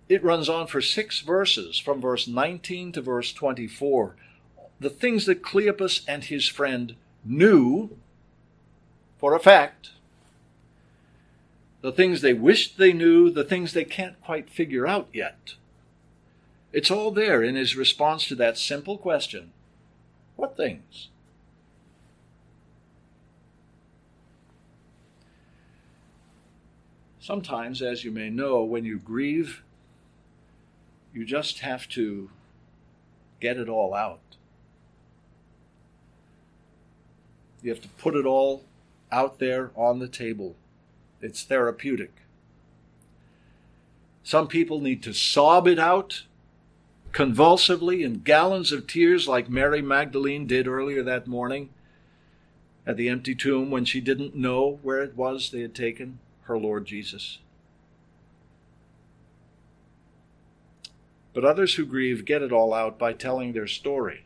It 0.10 0.24
runs 0.24 0.50
on 0.50 0.68
for 0.68 0.82
six 0.82 1.20
verses, 1.22 1.80
from 1.80 2.02
verse 2.02 2.28
19 2.28 2.92
to 2.94 3.02
verse 3.02 3.34
24. 3.34 4.16
The 4.80 4.90
things 4.90 5.26
that 5.26 5.42
Cleopas 5.42 6.04
and 6.08 6.24
his 6.24 6.48
friend 6.48 6.96
knew 7.24 7.98
for 9.18 9.34
a 9.34 9.40
fact, 9.40 9.92
the 11.86 11.91
things 11.91 12.21
they 12.21 12.34
wished 12.34 12.80
they 12.80 12.91
knew, 12.91 13.30
the 13.30 13.43
things 13.43 13.74
they 13.74 13.86
can't 13.86 14.19
quite 14.19 14.50
figure 14.50 14.88
out 14.88 15.08
yet. 15.13 15.54
It's 16.74 16.89
all 16.89 17.12
there 17.12 17.43
in 17.43 17.54
his 17.54 17.76
response 17.76 18.28
to 18.28 18.36
that 18.38 18.58
simple 18.58 18.98
question 18.98 19.52
What 20.36 20.58
things? 20.58 21.10
Sometimes, 27.19 27.84
as 27.84 28.04
you 28.04 28.10
may 28.10 28.32
know, 28.32 28.63
when 28.63 28.84
you 28.84 28.98
grieve, 28.98 29.62
you 31.13 31.24
just 31.24 31.60
have 31.60 31.88
to 31.89 32.32
get 33.39 33.58
it 33.58 33.69
all 33.69 33.93
out. 33.93 34.38
You 37.62 37.69
have 37.69 37.82
to 37.82 37.89
put 37.89 38.15
it 38.15 38.26
all 38.26 38.63
out 39.12 39.38
there 39.38 39.69
on 39.76 40.00
the 40.00 40.08
table. 40.08 40.56
It's 41.21 41.43
therapeutic. 41.43 42.13
Some 44.23 44.47
people 44.47 44.82
need 44.82 45.04
to 45.04 45.13
sob 45.13 45.67
it 45.67 45.80
out 45.80 46.23
convulsively 47.12 48.04
in 48.04 48.21
gallons 48.21 48.71
of 48.71 48.88
tears, 48.88 49.28
like 49.28 49.49
Mary 49.49 49.82
Magdalene 49.82 50.47
did 50.47 50.67
earlier 50.67 51.04
that 51.04 51.28
morning 51.28 51.69
at 52.86 52.97
the 52.97 53.08
empty 53.08 53.34
tomb 53.34 53.71
when 53.71 53.86
she 53.86 54.01
didn't 54.01 54.36
know 54.36 54.80
where 54.84 55.01
it 55.01 55.15
was 55.15 55.49
they 55.49 55.62
had 55.62 55.73
taken 55.73 56.19
her 56.43 56.58
Lord 56.58 56.86
Jesus. 56.86 57.39
But 61.34 61.45
others 61.45 61.75
who 61.75 61.86
grieve 61.86 62.25
get 62.25 62.41
it 62.41 62.51
all 62.51 62.73
out 62.73 62.97
by 62.97 63.13
telling 63.13 63.54
their 63.54 63.67
story 63.67 64.25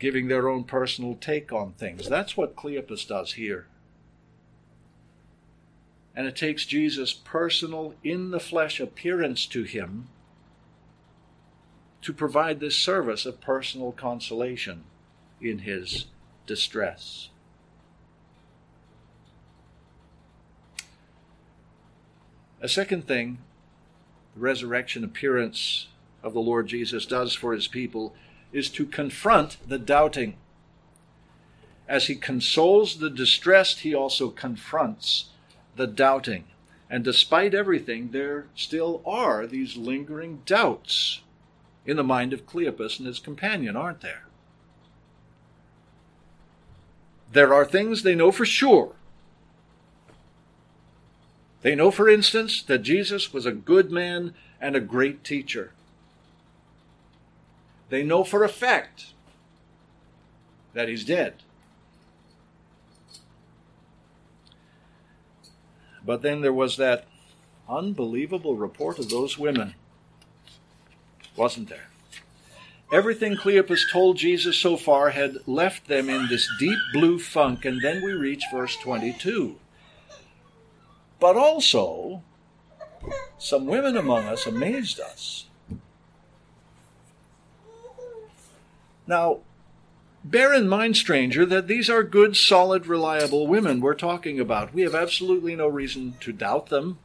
giving 0.00 0.26
their 0.26 0.48
own 0.48 0.64
personal 0.64 1.14
take 1.14 1.52
on 1.52 1.72
things. 1.72 2.08
That's 2.08 2.36
what 2.36 2.56
Cleopas 2.56 3.06
does 3.06 3.34
here 3.34 3.66
and 6.20 6.28
it 6.28 6.36
takes 6.36 6.66
Jesus' 6.66 7.14
personal, 7.14 7.94
in 8.04 8.30
the 8.30 8.38
flesh 8.38 8.78
appearance 8.78 9.46
to 9.46 9.62
him 9.62 10.08
to 12.02 12.12
provide 12.12 12.60
this 12.60 12.76
service 12.76 13.24
of 13.24 13.40
personal 13.40 13.90
consolation 13.90 14.84
in 15.40 15.60
his 15.60 16.04
distress. 16.46 17.30
A 22.60 22.68
second 22.68 23.06
thing 23.06 23.38
the 24.34 24.40
resurrection 24.40 25.04
appearance 25.04 25.86
of 26.22 26.34
the 26.34 26.40
Lord 26.40 26.66
Jesus 26.66 27.06
does 27.06 27.32
for 27.32 27.54
his 27.54 27.66
people 27.66 28.14
is 28.52 28.68
to 28.72 28.84
confront 28.84 29.56
the 29.66 29.78
doubting. 29.78 30.36
As 31.88 32.08
he 32.08 32.14
consoles 32.14 32.98
the 32.98 33.08
distressed, 33.08 33.80
he 33.80 33.94
also 33.94 34.28
confronts 34.28 35.30
the 35.80 35.86
doubting. 35.86 36.44
And 36.90 37.02
despite 37.02 37.54
everything, 37.54 38.10
there 38.10 38.44
still 38.54 39.00
are 39.06 39.46
these 39.46 39.78
lingering 39.78 40.42
doubts 40.44 41.22
in 41.86 41.96
the 41.96 42.04
mind 42.04 42.34
of 42.34 42.44
Cleopas 42.44 42.98
and 42.98 43.06
his 43.06 43.18
companion, 43.18 43.76
aren't 43.76 44.02
there? 44.02 44.24
There 47.32 47.54
are 47.54 47.64
things 47.64 48.02
they 48.02 48.14
know 48.14 48.30
for 48.30 48.44
sure. 48.44 48.92
They 51.62 51.74
know, 51.74 51.90
for 51.90 52.10
instance, 52.10 52.62
that 52.62 52.82
Jesus 52.82 53.32
was 53.32 53.46
a 53.46 53.52
good 53.52 53.90
man 53.90 54.34
and 54.60 54.76
a 54.76 54.80
great 54.80 55.24
teacher. 55.24 55.72
They 57.88 58.02
know 58.02 58.22
for 58.22 58.44
a 58.44 58.48
fact 58.50 59.14
that 60.74 60.88
he's 60.88 61.04
dead. 61.06 61.36
But 66.04 66.22
then 66.22 66.40
there 66.40 66.52
was 66.52 66.76
that 66.76 67.06
unbelievable 67.68 68.56
report 68.56 68.98
of 68.98 69.08
those 69.08 69.38
women, 69.38 69.74
wasn't 71.36 71.68
there? 71.68 71.88
Everything 72.92 73.36
Cleopas 73.36 73.88
told 73.90 74.16
Jesus 74.16 74.56
so 74.56 74.76
far 74.76 75.10
had 75.10 75.46
left 75.46 75.86
them 75.86 76.08
in 76.08 76.26
this 76.28 76.48
deep 76.58 76.78
blue 76.92 77.20
funk, 77.20 77.64
and 77.64 77.80
then 77.80 78.02
we 78.02 78.12
reach 78.12 78.42
verse 78.52 78.76
22. 78.76 79.56
But 81.20 81.36
also, 81.36 82.22
some 83.38 83.66
women 83.66 83.96
among 83.96 84.24
us 84.24 84.46
amazed 84.46 84.98
us. 84.98 85.46
Now, 89.06 89.40
bear 90.24 90.52
in 90.52 90.68
mind, 90.68 90.96
stranger, 90.96 91.46
that 91.46 91.66
these 91.66 91.88
are 91.88 92.02
good, 92.02 92.36
solid, 92.36 92.86
reliable 92.86 93.46
women 93.46 93.80
we're 93.80 93.94
talking 93.94 94.38
about. 94.38 94.74
We 94.74 94.82
have 94.82 94.94
absolutely 94.94 95.56
no 95.56 95.66
reason 95.68 96.14
to 96.20 96.32
doubt 96.32 96.66
them. 96.66 96.98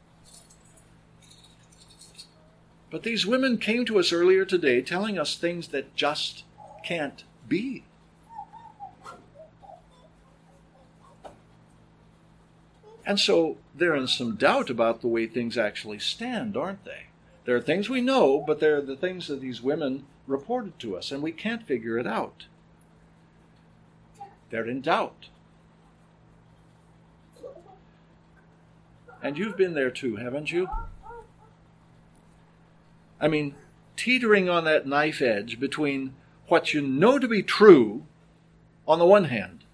But 2.91 3.03
these 3.03 3.25
women 3.25 3.57
came 3.57 3.85
to 3.85 3.99
us 3.99 4.13
earlier 4.13 4.45
today 4.45 4.81
telling 4.81 5.17
us 5.17 5.35
things 5.35 5.69
that 5.69 5.95
just 5.95 6.43
can't 6.83 7.23
be. 7.47 7.83
And 13.05 13.19
so 13.19 13.57
they're 13.75 13.95
in 13.95 14.07
some 14.07 14.35
doubt 14.35 14.69
about 14.69 15.01
the 15.01 15.07
way 15.07 15.27
things 15.27 15.57
actually 15.57 15.99
stand, 15.99 16.57
aren't 16.57 16.85
they? 16.85 17.07
There 17.45 17.55
are 17.55 17.61
things 17.61 17.89
we 17.89 18.01
know, 18.01 18.43
but 18.45 18.59
there 18.59 18.77
are 18.77 18.81
the 18.81 18.95
things 18.95 19.27
that 19.27 19.41
these 19.41 19.61
women 19.61 20.05
reported 20.25 20.79
to 20.79 20.97
us, 20.97 21.11
and 21.11 21.21
we 21.21 21.31
can't 21.31 21.67
figure 21.67 21.99
it 21.99 22.07
out. 22.07 22.45
They're 24.55 24.69
in 24.69 24.79
doubt. 24.79 25.27
And 29.21 29.37
you've 29.37 29.57
been 29.57 29.73
there 29.73 29.91
too, 29.91 30.15
haven't 30.15 30.49
you? 30.49 30.69
I 33.19 33.27
mean, 33.27 33.55
teetering 33.97 34.47
on 34.47 34.63
that 34.63 34.87
knife 34.87 35.21
edge 35.21 35.59
between 35.59 36.13
what 36.47 36.73
you 36.73 36.79
know 36.79 37.19
to 37.19 37.27
be 37.27 37.43
true 37.43 38.05
on 38.87 38.97
the 38.97 39.05
one 39.05 39.25
hand 39.25 39.65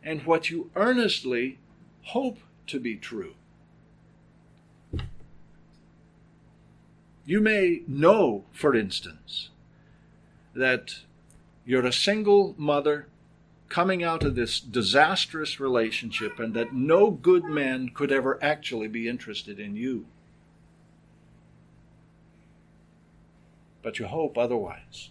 and 0.00 0.22
what 0.22 0.48
you 0.48 0.70
earnestly 0.76 1.58
hope 2.02 2.38
to 2.68 2.78
be 2.78 2.94
true. 2.94 3.34
You 7.24 7.40
may 7.40 7.82
know, 7.88 8.44
for 8.52 8.76
instance, 8.76 9.48
that 10.54 11.00
you're 11.64 11.84
a 11.84 11.92
single 11.92 12.54
mother 12.56 13.08
coming 13.72 14.04
out 14.04 14.22
of 14.22 14.34
this 14.34 14.60
disastrous 14.60 15.58
relationship 15.58 16.38
and 16.38 16.52
that 16.52 16.74
no 16.74 17.10
good 17.10 17.44
man 17.44 17.88
could 17.88 18.12
ever 18.12 18.38
actually 18.42 18.86
be 18.86 19.08
interested 19.08 19.58
in 19.58 19.74
you. 19.74 20.04
But 23.82 23.98
you 23.98 24.06
hope 24.06 24.36
otherwise. 24.36 25.08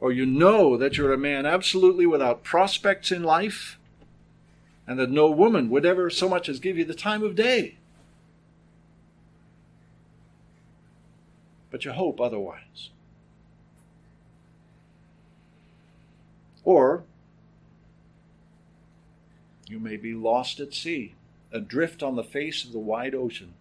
Or 0.00 0.10
you 0.10 0.24
know 0.26 0.76
that 0.76 0.96
you're 0.96 1.12
a 1.12 1.18
man 1.18 1.44
absolutely 1.44 2.06
without 2.06 2.42
prospects 2.42 3.12
in 3.12 3.22
life 3.22 3.78
and 4.86 4.98
that 4.98 5.10
no 5.10 5.30
woman 5.30 5.68
would 5.68 5.84
ever 5.84 6.08
so 6.08 6.28
much 6.28 6.48
as 6.48 6.58
give 6.60 6.78
you 6.78 6.84
the 6.84 6.94
time 6.94 7.22
of 7.22 7.36
day. 7.36 7.76
but 11.74 11.84
you 11.84 11.90
hope 11.90 12.20
otherwise. 12.20 12.90
Or 16.64 17.04
you 19.68 19.78
may 19.78 19.96
be 19.96 20.14
lost 20.14 20.60
at 20.60 20.74
sea, 20.74 21.14
adrift 21.52 22.02
on 22.02 22.16
the 22.16 22.24
face 22.24 22.64
of 22.64 22.72
the 22.72 22.78
wide 22.78 23.14
ocean. 23.14 23.54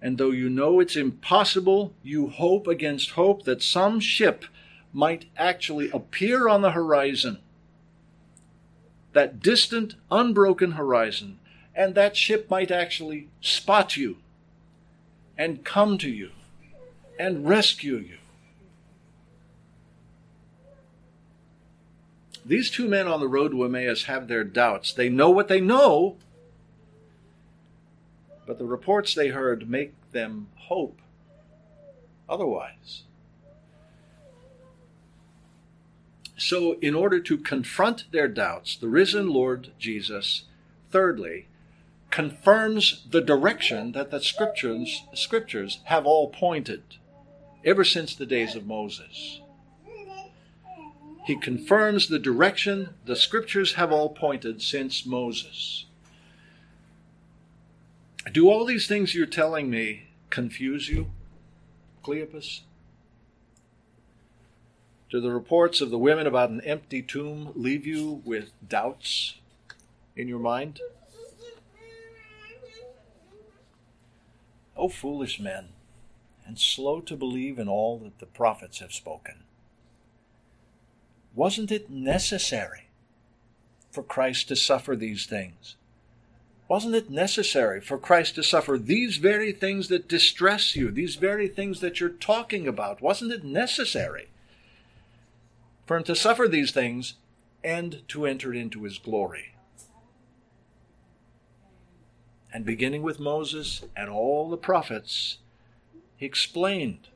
And 0.00 0.18
though 0.18 0.30
you 0.30 0.48
know 0.48 0.80
it's 0.80 0.96
impossible, 0.96 1.92
you 2.02 2.28
hope 2.28 2.66
against 2.66 3.12
hope 3.12 3.44
that 3.44 3.62
some 3.62 4.00
ship 4.00 4.44
might 4.92 5.26
actually 5.36 5.90
appear 5.90 6.48
on 6.48 6.62
the 6.62 6.70
horizon, 6.70 7.38
that 9.12 9.40
distant, 9.40 9.94
unbroken 10.10 10.72
horizon, 10.72 11.38
and 11.74 11.94
that 11.94 12.16
ship 12.16 12.50
might 12.50 12.70
actually 12.70 13.28
spot 13.40 13.96
you 13.96 14.18
and 15.36 15.64
come 15.64 15.98
to 15.98 16.08
you 16.08 16.30
and 17.18 17.48
rescue 17.48 17.96
you. 17.96 18.18
These 22.46 22.70
two 22.70 22.86
men 22.86 23.08
on 23.08 23.18
the 23.18 23.28
road 23.28 23.50
to 23.50 23.64
Emmaus 23.64 24.04
have 24.04 24.28
their 24.28 24.44
doubts. 24.44 24.92
They 24.92 25.08
know 25.08 25.30
what 25.30 25.48
they 25.48 25.60
know, 25.60 26.16
but 28.46 28.58
the 28.58 28.64
reports 28.64 29.14
they 29.14 29.28
heard 29.28 29.68
make 29.68 29.94
them 30.12 30.46
hope 30.54 31.00
otherwise. 32.28 33.02
So, 36.36 36.78
in 36.80 36.94
order 36.94 37.18
to 37.18 37.38
confront 37.38 38.04
their 38.12 38.28
doubts, 38.28 38.76
the 38.76 38.88
risen 38.88 39.30
Lord 39.30 39.72
Jesus, 39.78 40.44
thirdly, 40.90 41.48
confirms 42.10 43.06
the 43.10 43.22
direction 43.22 43.92
that 43.92 44.12
the 44.12 44.20
scriptures, 44.20 45.04
scriptures 45.14 45.80
have 45.84 46.06
all 46.06 46.28
pointed 46.28 46.82
ever 47.64 47.82
since 47.82 48.14
the 48.14 48.26
days 48.26 48.54
of 48.54 48.66
Moses. 48.66 49.40
He 51.26 51.34
confirms 51.34 52.06
the 52.06 52.20
direction 52.20 52.90
the 53.04 53.16
scriptures 53.16 53.74
have 53.74 53.90
all 53.90 54.10
pointed 54.10 54.62
since 54.62 55.04
Moses. 55.04 55.86
Do 58.30 58.48
all 58.48 58.64
these 58.64 58.86
things 58.86 59.12
you're 59.12 59.26
telling 59.26 59.68
me 59.68 60.10
confuse 60.30 60.88
you, 60.88 61.10
Cleopas? 62.04 62.60
Do 65.10 65.20
the 65.20 65.32
reports 65.32 65.80
of 65.80 65.90
the 65.90 65.98
women 65.98 66.28
about 66.28 66.50
an 66.50 66.60
empty 66.60 67.02
tomb 67.02 67.50
leave 67.56 67.84
you 67.84 68.22
with 68.24 68.52
doubts 68.68 69.34
in 70.14 70.28
your 70.28 70.38
mind? 70.38 70.80
O 74.76 74.84
oh, 74.84 74.88
foolish 74.88 75.40
men, 75.40 75.70
and 76.46 76.56
slow 76.56 77.00
to 77.00 77.16
believe 77.16 77.58
in 77.58 77.68
all 77.68 77.98
that 77.98 78.20
the 78.20 78.26
prophets 78.26 78.78
have 78.78 78.92
spoken. 78.92 79.45
Wasn't 81.36 81.70
it 81.70 81.90
necessary 81.90 82.88
for 83.90 84.02
Christ 84.02 84.48
to 84.48 84.56
suffer 84.56 84.96
these 84.96 85.26
things? 85.26 85.76
Wasn't 86.66 86.94
it 86.94 87.10
necessary 87.10 87.80
for 87.80 87.98
Christ 87.98 88.34
to 88.36 88.42
suffer 88.42 88.78
these 88.78 89.18
very 89.18 89.52
things 89.52 89.88
that 89.88 90.08
distress 90.08 90.74
you, 90.74 90.90
these 90.90 91.16
very 91.16 91.46
things 91.46 91.80
that 91.80 92.00
you're 92.00 92.08
talking 92.08 92.66
about? 92.66 93.02
Wasn't 93.02 93.30
it 93.30 93.44
necessary 93.44 94.28
for 95.84 95.98
him 95.98 96.04
to 96.04 96.16
suffer 96.16 96.48
these 96.48 96.72
things 96.72 97.14
and 97.62 98.02
to 98.08 98.24
enter 98.24 98.54
into 98.54 98.84
his 98.84 98.98
glory? 98.98 99.54
And 102.50 102.64
beginning 102.64 103.02
with 103.02 103.20
Moses 103.20 103.84
and 103.94 104.08
all 104.08 104.48
the 104.48 104.56
prophets, 104.56 105.36
he 106.16 106.24
explained 106.24 107.08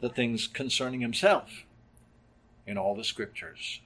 the 0.00 0.08
things 0.08 0.46
concerning 0.46 1.00
himself 1.00 1.65
in 2.66 2.76
all 2.76 2.94
the 2.94 3.04
scriptures. 3.04 3.80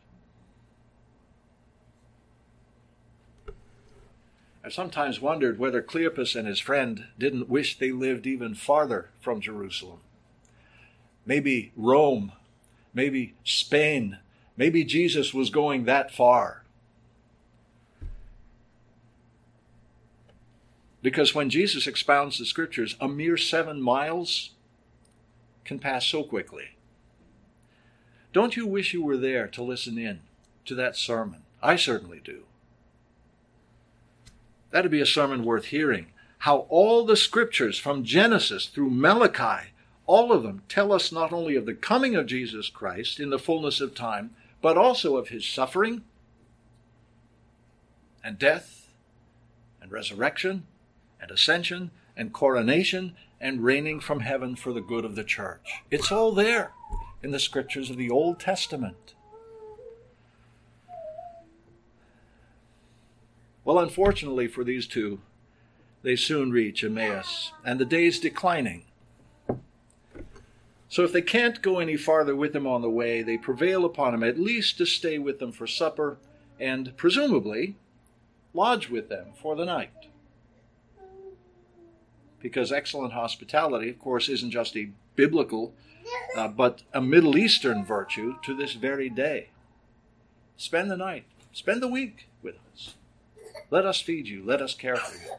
I've 4.65 4.73
sometimes 4.73 5.21
wondered 5.21 5.59
whether 5.59 5.83
Cleopas 5.83 6.37
and 6.37 6.47
his 6.47 6.61
friend 6.61 7.07
didn't 7.19 7.49
wish 7.49 7.79
they 7.79 7.93
lived 7.93 8.27
even 8.27 8.55
farther 8.55 9.09
from 9.21 9.41
Jerusalem. 9.41 10.01
Maybe 11.25 11.73
Rome, 11.77 12.33
maybe 12.93 13.35
Spain, 13.43 14.19
maybe 14.57 14.85
Jesus 14.85 15.33
was 15.33 15.49
going 15.49 15.85
that 15.85 16.13
far. 16.13 16.65
Because 21.03 21.35
when 21.35 21.49
Jesus 21.49 21.87
expounds 21.87 22.39
the 22.39 22.45
scriptures, 22.45 22.97
a 23.01 23.09
mere 23.09 23.39
seven 23.39 23.81
miles 23.81 24.51
can 25.65 25.79
pass 25.79 26.05
so 26.05 26.23
quickly. 26.23 26.77
Don't 28.33 28.57
you 28.57 28.67
wish 28.67 28.95
you 28.95 29.03
were 29.03 29.17
there 29.17 29.47
to 29.49 29.63
listen 29.63 29.99
in 29.99 30.21
to 30.67 30.75
that 30.75 30.97
sermon? 30.97 31.43
I 31.63 31.77
certainly 31.77 32.21
do. 32.23 32.45
That'd 34.71 34.91
be 34.91 35.01
a 35.01 35.07
sermon 35.07 35.45
worth 35.45 35.67
hearing. 35.67 36.07
How 36.39 36.67
all 36.69 37.05
the 37.05 37.17
scriptures 37.17 37.79
from 37.79 38.05
Genesis 38.05 38.67
through 38.67 38.91
Malachi, 38.91 39.71
all 40.07 40.33
of 40.33 40.43
them 40.43 40.63
tell 40.69 40.93
us 40.93 41.13
not 41.13 41.33
only 41.33 41.57
of 41.57 41.67
the 41.67 41.75
coming 41.75 42.15
of 42.15 42.27
Jesus 42.27 42.71
Christ 42.71 43.21
in 43.21 43.31
the 43.31 43.39
fullness 43.39 43.81
of 43.81 43.95
time, 43.95 44.31
but 44.63 44.79
also 44.79 45.17
of 45.17 45.29
his 45.29 45.45
suffering 45.45 46.03
and 48.23 48.39
death 48.39 48.89
and 49.83 49.91
resurrection 49.91 50.67
and 51.21 51.31
ascension 51.31 51.91
and 52.17 52.33
coronation 52.33 53.17
and 53.41 53.65
reigning 53.65 54.01
from 54.01 54.21
heaven 54.21 54.55
for 54.55 54.73
the 54.73 54.81
good 54.81 55.05
of 55.05 55.17
the 55.17 55.25
church. 55.25 55.83
It's 55.91 56.13
all 56.13 56.33
there 56.33 56.73
in 57.23 57.31
the 57.31 57.39
scriptures 57.39 57.91
of 57.91 57.97
the 57.97 58.11
Old 58.11 58.41
Testament. 58.41 59.15
Well, 63.65 63.79
unfortunately 63.79 64.49
for 64.49 64.65
these 64.65 64.87
two, 64.87 65.21
they 66.03 66.17
soon 66.17 66.51
reach 66.51 66.83
Emmaus, 66.83 67.53
and 67.65 67.79
the 67.79 67.85
day's 67.85 68.19
declining. 68.19 68.85
So 70.89 71.05
if 71.05 71.13
they 71.13 71.23
can't 71.23 71.63
go 71.63 71.79
any 71.79 71.97
farther 71.97 72.35
with 72.35 72.57
him 72.57 72.67
on 72.67 72.83
the 72.83 72.91
way, 72.91 73.23
they 73.23 73.37
prevail 73.37 73.85
upon 73.85 74.15
him 74.15 74.25
at 74.25 74.41
least 74.41 74.79
to 74.79 74.87
stay 74.87 75.19
with 75.19 75.39
them 75.39 75.53
for 75.53 75.67
supper 75.67 76.19
and, 76.59 76.97
presumably, 76.97 77.77
lodge 78.53 78.89
with 78.89 79.09
them 79.09 79.29
for 79.41 79.55
the 79.55 79.65
night. 79.65 80.09
Because 82.41 82.73
excellent 82.73 83.13
hospitality, 83.13 83.91
of 83.91 83.99
course, 83.99 84.29
isn't 84.29 84.51
just 84.51 84.77
a 84.77 84.91
biblical, 85.15 85.75
uh, 86.37 86.49
but 86.49 86.83
a 86.93 87.01
Middle 87.01 87.37
Eastern 87.37 87.85
virtue 87.85 88.37
to 88.45 88.55
this 88.55 88.75
very 88.75 89.09
day. 89.09 89.49
Spend 90.57 90.91
the 90.91 90.97
night, 90.97 91.25
spend 91.53 91.83
the 91.83 91.89
week 91.89 92.29
with 92.43 92.57
us. 92.73 92.95
Let 93.71 93.87
us 93.87 94.01
feed 94.01 94.29
you, 94.29 94.43
let 94.45 94.61
us 94.61 94.75
care 94.75 94.97
for 94.97 95.17
you. 95.17 95.35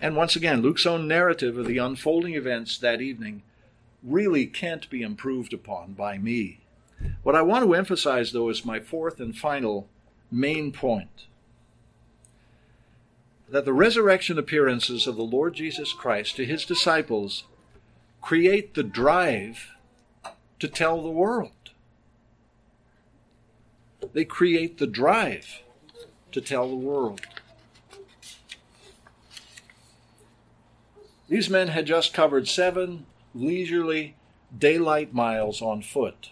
And 0.00 0.16
once 0.16 0.34
again, 0.34 0.62
Luke's 0.62 0.86
own 0.86 1.06
narrative 1.06 1.58
of 1.58 1.66
the 1.66 1.78
unfolding 1.78 2.34
events 2.34 2.78
that 2.78 3.02
evening 3.02 3.42
really 4.02 4.46
can't 4.46 4.88
be 4.88 5.02
improved 5.02 5.52
upon 5.52 5.92
by 5.92 6.16
me. 6.16 6.60
What 7.22 7.36
I 7.36 7.42
want 7.42 7.64
to 7.64 7.74
emphasize, 7.74 8.32
though, 8.32 8.48
is 8.48 8.64
my 8.64 8.80
fourth 8.80 9.20
and 9.20 9.36
final 9.36 9.88
main 10.30 10.72
point 10.72 11.26
that 13.50 13.64
the 13.64 13.72
resurrection 13.72 14.38
appearances 14.38 15.06
of 15.06 15.16
the 15.16 15.22
Lord 15.22 15.54
Jesus 15.54 15.92
Christ 15.92 16.36
to 16.36 16.44
his 16.44 16.64
disciples 16.64 17.44
create 18.20 18.74
the 18.74 18.82
drive 18.82 19.70
to 20.58 20.68
tell 20.68 21.02
the 21.02 21.10
world. 21.10 21.52
They 24.12 24.24
create 24.24 24.78
the 24.78 24.86
drive 24.86 25.62
to 26.32 26.40
tell 26.40 26.68
the 26.68 26.74
world. 26.74 27.20
These 31.28 31.48
men 31.48 31.68
had 31.68 31.86
just 31.86 32.12
covered 32.12 32.48
seven 32.48 33.06
leisurely 33.34 34.16
daylight 34.56 35.14
miles 35.14 35.62
on 35.62 35.80
foot 35.82 36.30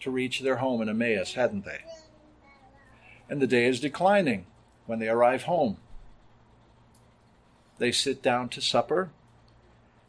to 0.00 0.10
reach 0.10 0.40
their 0.40 0.56
home 0.56 0.80
in 0.80 0.88
Emmaus, 0.88 1.34
hadn't 1.34 1.64
they? 1.64 1.80
And 3.28 3.42
the 3.42 3.46
day 3.46 3.66
is 3.66 3.80
declining 3.80 4.46
when 4.86 4.98
they 4.98 5.08
arrive 5.08 5.42
home. 5.42 5.76
They 7.78 7.92
sit 7.92 8.22
down 8.22 8.48
to 8.50 8.60
supper. 8.62 9.10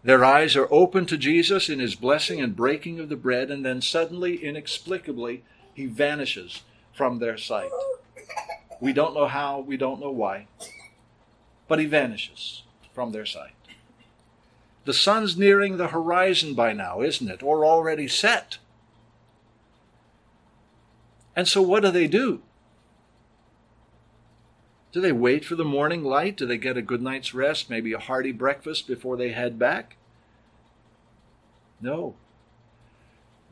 Their 0.07 0.23
eyes 0.23 0.55
are 0.55 0.69
open 0.71 1.05
to 1.07 1.17
Jesus 1.17 1.67
in 1.67 1.79
his 1.79 1.93
blessing 1.93 2.39
and 2.39 2.55
breaking 2.55 2.97
of 3.01 3.09
the 3.09 3.17
bread, 3.17 3.51
and 3.51 3.65
then 3.65 3.81
suddenly, 3.81 4.41
inexplicably, 4.41 5.43
he 5.73 5.85
vanishes 5.85 6.61
from 6.93 7.19
their 7.19 7.37
sight. 7.37 7.71
We 8.79 8.93
don't 8.93 9.13
know 9.13 9.27
how, 9.27 9.59
we 9.59 9.75
don't 9.75 9.99
know 9.99 10.11
why, 10.11 10.47
but 11.67 11.79
he 11.79 11.85
vanishes 11.87 12.63
from 12.93 13.11
their 13.11 13.25
sight. 13.25 13.51
The 14.85 14.93
sun's 14.93 15.35
nearing 15.35 15.75
the 15.75 15.89
horizon 15.89 16.53
by 16.53 16.71
now, 16.71 17.01
isn't 17.01 17.29
it? 17.29 17.43
Or 17.43 17.65
already 17.65 18.07
set. 18.07 18.59
And 21.35 21.49
so 21.49 21.61
what 21.61 21.83
do 21.83 21.91
they 21.91 22.07
do? 22.07 22.43
Do 24.91 25.01
they 25.01 25.11
wait 25.11 25.45
for 25.45 25.55
the 25.55 25.65
morning 25.65 26.03
light? 26.03 26.37
Do 26.37 26.45
they 26.45 26.57
get 26.57 26.77
a 26.77 26.81
good 26.81 27.01
night's 27.01 27.33
rest, 27.33 27.69
maybe 27.69 27.93
a 27.93 27.99
hearty 27.99 28.31
breakfast 28.31 28.87
before 28.87 29.17
they 29.17 29.29
head 29.29 29.59
back? 29.59 29.97
No. 31.81 32.15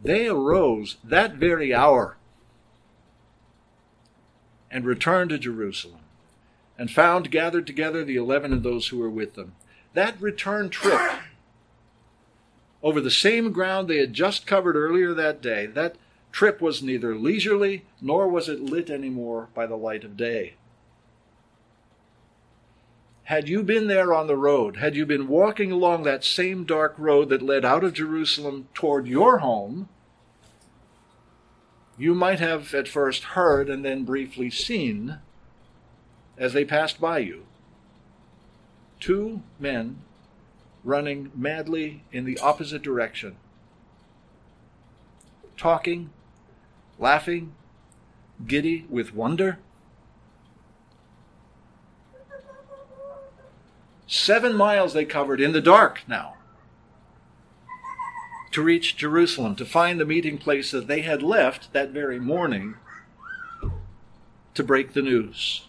They 0.01 0.27
arose 0.27 0.97
that 1.03 1.35
very 1.35 1.73
hour 1.73 2.17
and 4.71 4.85
returned 4.85 5.29
to 5.29 5.37
Jerusalem 5.37 5.99
and 6.77 6.91
found 6.91 7.31
gathered 7.31 7.67
together 7.67 8.03
the 8.03 8.17
eleven 8.17 8.51
and 8.51 8.63
those 8.63 8.87
who 8.87 8.97
were 8.97 9.09
with 9.09 9.35
them. 9.35 9.55
That 9.93 10.19
return 10.21 10.69
trip 10.69 10.99
over 12.83 12.99
the 12.99 13.11
same 13.11 13.51
ground 13.51 13.87
they 13.87 13.97
had 13.97 14.13
just 14.13 14.45
covered 14.45 14.75
earlier 14.75 15.13
that 15.13 15.41
day, 15.41 15.65
that 15.67 15.95
trip 16.31 16.61
was 16.61 16.83
neither 16.83 17.15
leisurely 17.15 17.85
nor 18.01 18.27
was 18.27 18.49
it 18.49 18.61
lit 18.61 18.89
any 18.89 19.09
more 19.09 19.47
by 19.53 19.65
the 19.65 19.77
light 19.77 20.03
of 20.03 20.17
day. 20.17 20.55
Had 23.25 23.49
you 23.49 23.63
been 23.63 23.87
there 23.87 24.13
on 24.13 24.27
the 24.27 24.37
road, 24.37 24.77
had 24.77 24.95
you 24.95 25.05
been 25.05 25.27
walking 25.27 25.71
along 25.71 26.03
that 26.03 26.23
same 26.23 26.63
dark 26.63 26.93
road 26.97 27.29
that 27.29 27.41
led 27.41 27.65
out 27.65 27.83
of 27.83 27.93
Jerusalem 27.93 28.67
toward 28.73 29.07
your 29.07 29.39
home, 29.39 29.89
you 31.97 32.13
might 32.13 32.39
have 32.39 32.73
at 32.73 32.87
first 32.87 33.23
heard 33.23 33.69
and 33.69 33.83
then 33.83 34.03
briefly 34.03 34.49
seen 34.49 35.19
as 36.37 36.53
they 36.53 36.65
passed 36.65 37.01
by 37.01 37.19
you 37.19 37.45
two 38.99 39.41
men 39.59 39.97
running 40.83 41.31
madly 41.35 42.03
in 42.11 42.25
the 42.25 42.37
opposite 42.39 42.81
direction, 42.81 43.35
talking, 45.57 46.11
laughing, 46.99 47.53
giddy 48.45 48.85
with 48.89 49.13
wonder. 49.13 49.57
Seven 54.07 54.55
miles 54.55 54.93
they 54.93 55.05
covered 55.05 55.41
in 55.41 55.51
the 55.51 55.61
dark 55.61 56.01
now 56.07 56.35
to 58.51 58.61
reach 58.61 58.95
Jerusalem, 58.95 59.53
to 59.57 59.65
find 59.65 59.99
the 59.99 60.05
meeting 60.05 60.37
place 60.37 60.71
that 60.71 60.87
they 60.87 61.01
had 61.01 61.21
left 61.21 61.73
that 61.73 61.89
very 61.89 62.21
morning 62.21 62.75
to 64.53 64.63
break 64.63 64.93
the 64.93 65.01
news. 65.01 65.67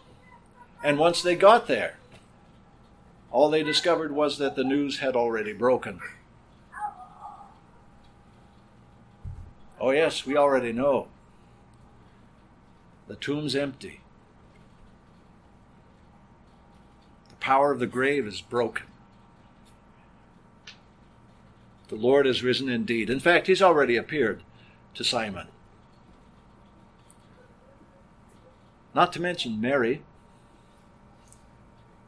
And 0.85 0.97
once 0.97 1.21
they 1.21 1.35
got 1.35 1.67
there, 1.67 1.99
all 3.33 3.51
they 3.51 3.65
discovered 3.65 4.13
was 4.13 4.39
that 4.39 4.55
the 4.55 4.63
news 4.63 5.01
had 5.01 5.17
already 5.17 5.53
broken. 5.53 6.01
Oh, 9.81 9.91
yes, 9.91 10.25
we 10.25 10.37
already 10.37 10.73
know. 10.73 11.09
The 13.09 13.17
tomb's 13.17 13.57
empty. 13.57 14.01
Power 17.47 17.71
of 17.71 17.79
the 17.79 17.87
grave 17.87 18.27
is 18.27 18.41
broken. 18.41 18.85
The 21.87 21.95
Lord 21.95 22.27
is 22.27 22.43
risen 22.43 22.69
indeed. 22.69 23.09
In 23.09 23.21
fact, 23.21 23.47
he's 23.47 23.63
already 23.63 23.97
appeared 23.97 24.43
to 24.95 25.05
Simon. 25.05 25.47
Not 28.97 29.13
to 29.13 29.23
mention 29.23 29.61
Mary, 29.61 30.03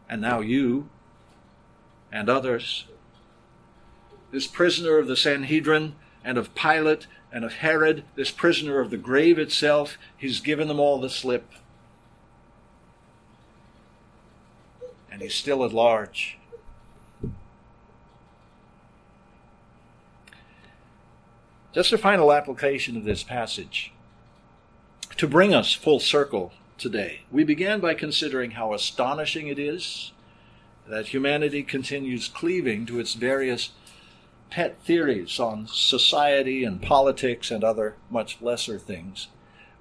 and 0.08 0.20
now 0.20 0.40
you, 0.40 0.88
and 2.10 2.28
others. 2.28 2.86
This 4.32 4.48
prisoner 4.48 4.98
of 4.98 5.06
the 5.06 5.16
Sanhedrin 5.16 5.94
and 6.24 6.36
of 6.36 6.52
Pilate 6.56 7.06
and 7.32 7.44
of 7.44 7.52
Herod, 7.52 8.02
this 8.16 8.32
prisoner 8.32 8.80
of 8.80 8.90
the 8.90 8.96
grave 8.96 9.38
itself, 9.38 9.98
he's 10.16 10.40
given 10.40 10.66
them 10.66 10.80
all 10.80 10.98
the 10.98 11.08
slip. 11.08 11.52
And 15.18 15.24
he's 15.24 15.34
still 15.34 15.64
at 15.64 15.72
large. 15.72 16.38
Just 21.72 21.92
a 21.92 21.98
final 21.98 22.32
application 22.32 22.96
of 22.96 23.02
this 23.02 23.24
passage. 23.24 23.92
To 25.16 25.26
bring 25.26 25.52
us 25.52 25.74
full 25.74 25.98
circle 25.98 26.52
today, 26.78 27.22
we 27.32 27.42
began 27.42 27.80
by 27.80 27.94
considering 27.94 28.52
how 28.52 28.72
astonishing 28.72 29.48
it 29.48 29.58
is 29.58 30.12
that 30.86 31.08
humanity 31.08 31.64
continues 31.64 32.28
cleaving 32.28 32.86
to 32.86 33.00
its 33.00 33.14
various 33.14 33.70
pet 34.50 34.78
theories 34.84 35.40
on 35.40 35.66
society 35.66 36.62
and 36.62 36.80
politics 36.80 37.50
and 37.50 37.64
other 37.64 37.96
much 38.08 38.40
lesser 38.40 38.78
things, 38.78 39.26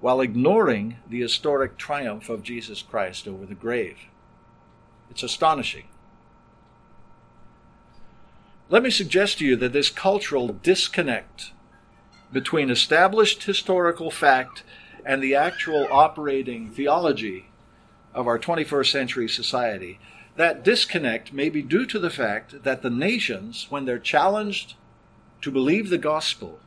while 0.00 0.20
ignoring 0.20 0.96
the 1.08 1.20
historic 1.20 1.78
triumph 1.78 2.28
of 2.28 2.42
Jesus 2.42 2.82
Christ 2.82 3.28
over 3.28 3.46
the 3.46 3.54
grave. 3.54 4.07
It's 5.10 5.22
astonishing. 5.22 5.88
Let 8.68 8.82
me 8.82 8.90
suggest 8.90 9.38
to 9.38 9.46
you 9.46 9.56
that 9.56 9.72
this 9.72 9.88
cultural 9.88 10.48
disconnect 10.48 11.52
between 12.32 12.70
established 12.70 13.44
historical 13.44 14.10
fact 14.10 14.62
and 15.04 15.22
the 15.22 15.34
actual 15.34 15.88
operating 15.90 16.70
theology 16.70 17.46
of 18.12 18.26
our 18.26 18.38
21st 18.38 18.92
century 18.92 19.28
society, 19.28 19.98
that 20.36 20.62
disconnect 20.62 21.32
may 21.32 21.48
be 21.48 21.62
due 21.62 21.86
to 21.86 21.98
the 21.98 22.10
fact 22.10 22.62
that 22.62 22.82
the 22.82 22.90
nations, 22.90 23.66
when 23.70 23.86
they're 23.86 23.98
challenged 23.98 24.74
to 25.40 25.50
believe 25.50 25.88
the 25.88 25.98
gospel, 25.98 26.60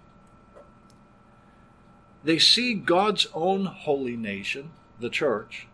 they 2.23 2.39
see 2.39 2.73
God's 2.73 3.27
own 3.33 3.65
holy 3.65 4.15
nation, 4.15 4.71
the 4.99 5.09
church, 5.09 5.67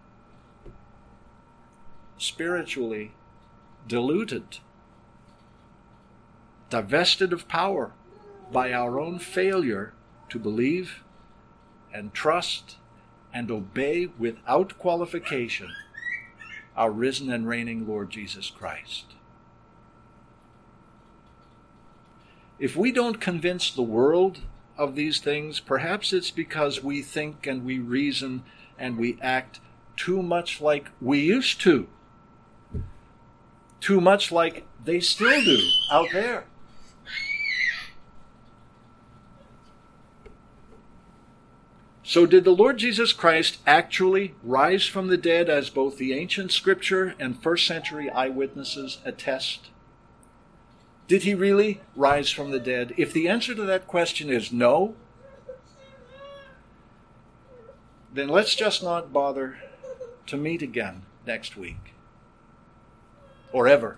spiritually 2.17 3.13
diluted, 3.87 4.59
divested 6.69 7.31
of 7.31 7.47
power 7.47 7.91
by 8.51 8.73
our 8.73 8.99
own 8.99 9.19
failure 9.19 9.93
to 10.29 10.39
believe 10.39 11.03
and 11.93 12.13
trust 12.13 12.77
and 13.33 13.51
obey 13.51 14.07
without 14.17 14.77
qualification 14.77 15.69
our 16.75 16.91
risen 16.91 17.31
and 17.31 17.47
reigning 17.47 17.87
Lord 17.87 18.11
Jesus 18.11 18.51
Christ. 18.51 19.05
If 22.59 22.75
we 22.75 22.91
don't 22.91 23.19
convince 23.19 23.71
the 23.71 23.81
world 23.81 24.41
of 24.77 24.95
these 24.95 25.19
things, 25.19 25.59
perhaps 25.59 26.13
it's 26.13 26.31
because 26.31 26.83
we 26.83 27.01
think 27.01 27.47
and 27.47 27.65
we 27.65 27.79
reason 27.79 28.43
and 28.77 28.97
we 28.97 29.17
act 29.21 29.59
too 29.95 30.21
much 30.21 30.61
like 30.61 30.89
we 31.01 31.19
used 31.19 31.59
to. 31.61 31.87
Too 33.79 34.01
much 34.01 34.31
like 34.31 34.65
they 34.83 34.99
still 34.99 35.41
do 35.43 35.59
out 35.91 36.09
there. 36.11 36.45
So, 42.03 42.25
did 42.25 42.45
the 42.45 42.51
Lord 42.51 42.77
Jesus 42.77 43.11
Christ 43.11 43.57
actually 43.67 44.33
rise 44.41 44.85
from 44.85 45.07
the 45.07 45.17
dead 45.17 45.49
as 45.49 45.69
both 45.69 45.97
the 45.97 46.13
ancient 46.13 46.53
scripture 46.53 47.13
and 47.19 47.41
first 47.43 47.67
century 47.67 48.09
eyewitnesses 48.09 48.99
attest? 49.03 49.69
Did 51.09 51.23
he 51.23 51.35
really 51.35 51.81
rise 51.97 52.29
from 52.29 52.51
the 52.51 52.61
dead? 52.61 52.93
If 52.95 53.11
the 53.11 53.27
answer 53.27 53.53
to 53.53 53.63
that 53.63 53.87
question 53.87 54.29
is 54.29 54.53
no, 54.53 54.95
then 58.13 58.29
let's 58.29 58.55
just 58.55 58.81
not 58.81 59.11
bother 59.11 59.57
to 60.27 60.37
meet 60.37 60.61
again 60.61 61.03
next 61.25 61.57
week 61.57 61.93
or 63.51 63.67
ever. 63.67 63.97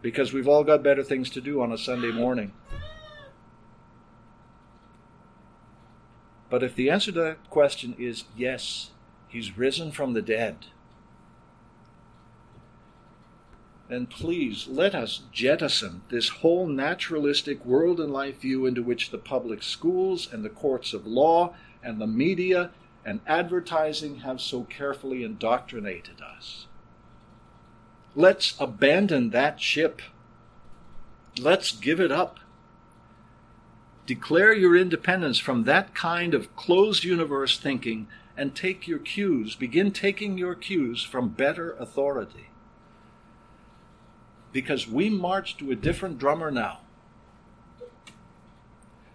Because 0.00 0.32
we've 0.32 0.48
all 0.48 0.64
got 0.64 0.82
better 0.82 1.02
things 1.02 1.30
to 1.30 1.40
do 1.40 1.62
on 1.62 1.72
a 1.72 1.78
Sunday 1.78 2.10
morning. 2.10 2.52
But 6.50 6.62
if 6.62 6.74
the 6.74 6.90
answer 6.90 7.12
to 7.12 7.20
that 7.20 7.50
question 7.50 7.94
is 7.98 8.24
yes, 8.36 8.90
he's 9.28 9.56
risen 9.56 9.90
from 9.90 10.12
the 10.12 10.20
dead, 10.20 10.66
then 13.88 14.06
please 14.06 14.68
let 14.68 14.94
us 14.94 15.22
jettison 15.32 16.02
this 16.08 16.28
whole 16.28 16.66
naturalistic 16.66 17.64
world 17.64 18.00
and 18.00 18.12
life 18.12 18.40
view 18.40 18.66
into 18.66 18.82
which 18.82 19.10
the 19.10 19.18
public 19.18 19.62
schools 19.62 20.28
and 20.32 20.44
the 20.44 20.50
courts 20.50 20.92
of 20.92 21.06
law 21.06 21.54
and 21.82 22.00
the 22.00 22.06
media 22.06 22.70
and 23.04 23.20
advertising 23.26 24.16
have 24.16 24.40
so 24.40 24.64
carefully 24.64 25.24
indoctrinated 25.24 26.20
us. 26.20 26.66
Let's 28.14 28.54
abandon 28.60 29.30
that 29.30 29.60
ship. 29.60 30.02
Let's 31.38 31.72
give 31.72 31.98
it 31.98 32.12
up. 32.12 32.40
Declare 34.04 34.54
your 34.54 34.76
independence 34.76 35.38
from 35.38 35.64
that 35.64 35.94
kind 35.94 36.34
of 36.34 36.54
closed 36.56 37.04
universe 37.04 37.58
thinking 37.58 38.08
and 38.36 38.54
take 38.54 38.88
your 38.88 38.98
cues, 38.98 39.54
begin 39.54 39.92
taking 39.92 40.36
your 40.36 40.54
cues 40.54 41.02
from 41.02 41.28
better 41.28 41.72
authority. 41.72 42.48
Because 44.52 44.88
we 44.88 45.08
march 45.08 45.56
to 45.58 45.70
a 45.70 45.76
different 45.76 46.18
drummer 46.18 46.50
now. 46.50 46.80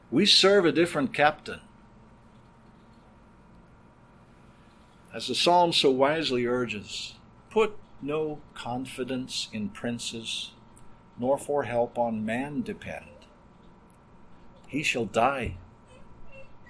We 0.10 0.26
serve 0.26 0.66
a 0.66 0.72
different 0.72 1.14
captain. 1.14 1.60
As 5.14 5.28
the 5.28 5.36
psalm 5.36 5.74
so 5.74 5.92
wisely 5.92 6.46
urges, 6.46 7.16
put 7.50 7.78
no 8.02 8.40
confidence 8.54 9.50
in 9.52 9.70
princes, 9.70 10.52
nor 11.18 11.38
for 11.38 11.64
help 11.64 11.98
on 11.98 12.26
man 12.26 12.62
depend 12.62 13.06
he 14.68 14.84
shall 14.84 15.06
die, 15.06 15.56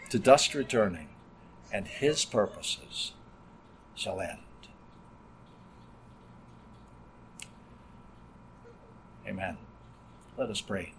to 0.09 0.19
dust 0.19 0.53
returning, 0.53 1.09
and 1.73 1.87
his 1.87 2.23
purposes 2.23 3.13
shall 3.95 4.21
end. 4.21 4.37
Amen. 9.27 9.57
Let 10.37 10.49
us 10.49 10.61
pray. 10.61 10.93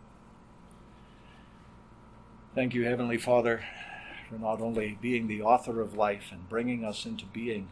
Thank 2.54 2.74
you, 2.74 2.84
Heavenly 2.84 3.16
Father, 3.16 3.64
for 4.28 4.36
not 4.36 4.60
only 4.60 4.98
being 5.00 5.28
the 5.28 5.42
author 5.42 5.80
of 5.80 5.94
life 5.94 6.30
and 6.32 6.48
bringing 6.48 6.84
us 6.84 7.06
into 7.06 7.24
being, 7.24 7.68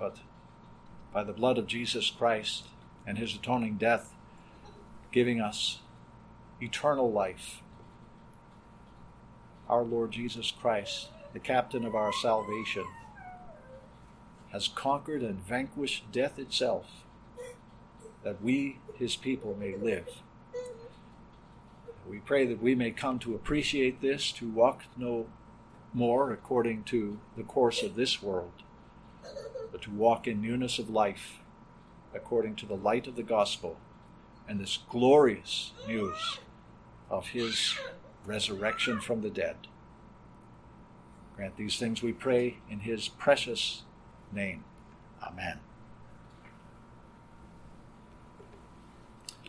but 0.00 0.16
by 1.12 1.22
the 1.22 1.32
blood 1.32 1.58
of 1.58 1.66
Jesus 1.66 2.10
Christ 2.10 2.64
and 3.06 3.18
his 3.18 3.34
atoning 3.34 3.76
death, 3.76 4.14
giving 5.12 5.40
us 5.40 5.80
eternal 6.60 7.12
life. 7.12 7.60
Our 9.68 9.82
Lord 9.82 10.10
Jesus 10.10 10.50
Christ, 10.50 11.08
the 11.32 11.38
captain 11.38 11.84
of 11.84 11.94
our 11.94 12.12
salvation, 12.12 12.86
has 14.52 14.66
conquered 14.66 15.22
and 15.22 15.46
vanquished 15.46 16.10
death 16.10 16.38
itself, 16.38 16.86
that 18.24 18.42
we, 18.42 18.78
his 18.94 19.14
people, 19.16 19.56
may 19.58 19.76
live. 19.76 20.08
We 22.08 22.18
pray 22.18 22.46
that 22.46 22.62
we 22.62 22.74
may 22.74 22.90
come 22.90 23.20
to 23.20 23.34
appreciate 23.34 24.00
this, 24.00 24.32
to 24.32 24.48
walk 24.48 24.84
no 24.96 25.26
more 25.92 26.32
according 26.32 26.84
to 26.84 27.18
the 27.36 27.44
course 27.44 27.82
of 27.82 27.94
this 27.94 28.20
world, 28.22 28.52
but 29.80 29.84
to 29.84 29.96
walk 29.96 30.26
in 30.26 30.42
newness 30.42 30.78
of 30.78 30.90
life 30.90 31.38
according 32.14 32.54
to 32.56 32.66
the 32.66 32.76
light 32.76 33.06
of 33.06 33.16
the 33.16 33.22
gospel 33.22 33.78
and 34.48 34.60
this 34.60 34.78
glorious 34.90 35.72
news 35.86 36.38
of 37.08 37.28
his 37.28 37.78
resurrection 38.26 39.00
from 39.00 39.22
the 39.22 39.30
dead. 39.30 39.56
Grant 41.34 41.56
these 41.56 41.78
things, 41.78 42.02
we 42.02 42.12
pray, 42.12 42.58
in 42.68 42.80
his 42.80 43.08
precious 43.08 43.82
name. 44.32 44.64
Amen. 45.22 45.60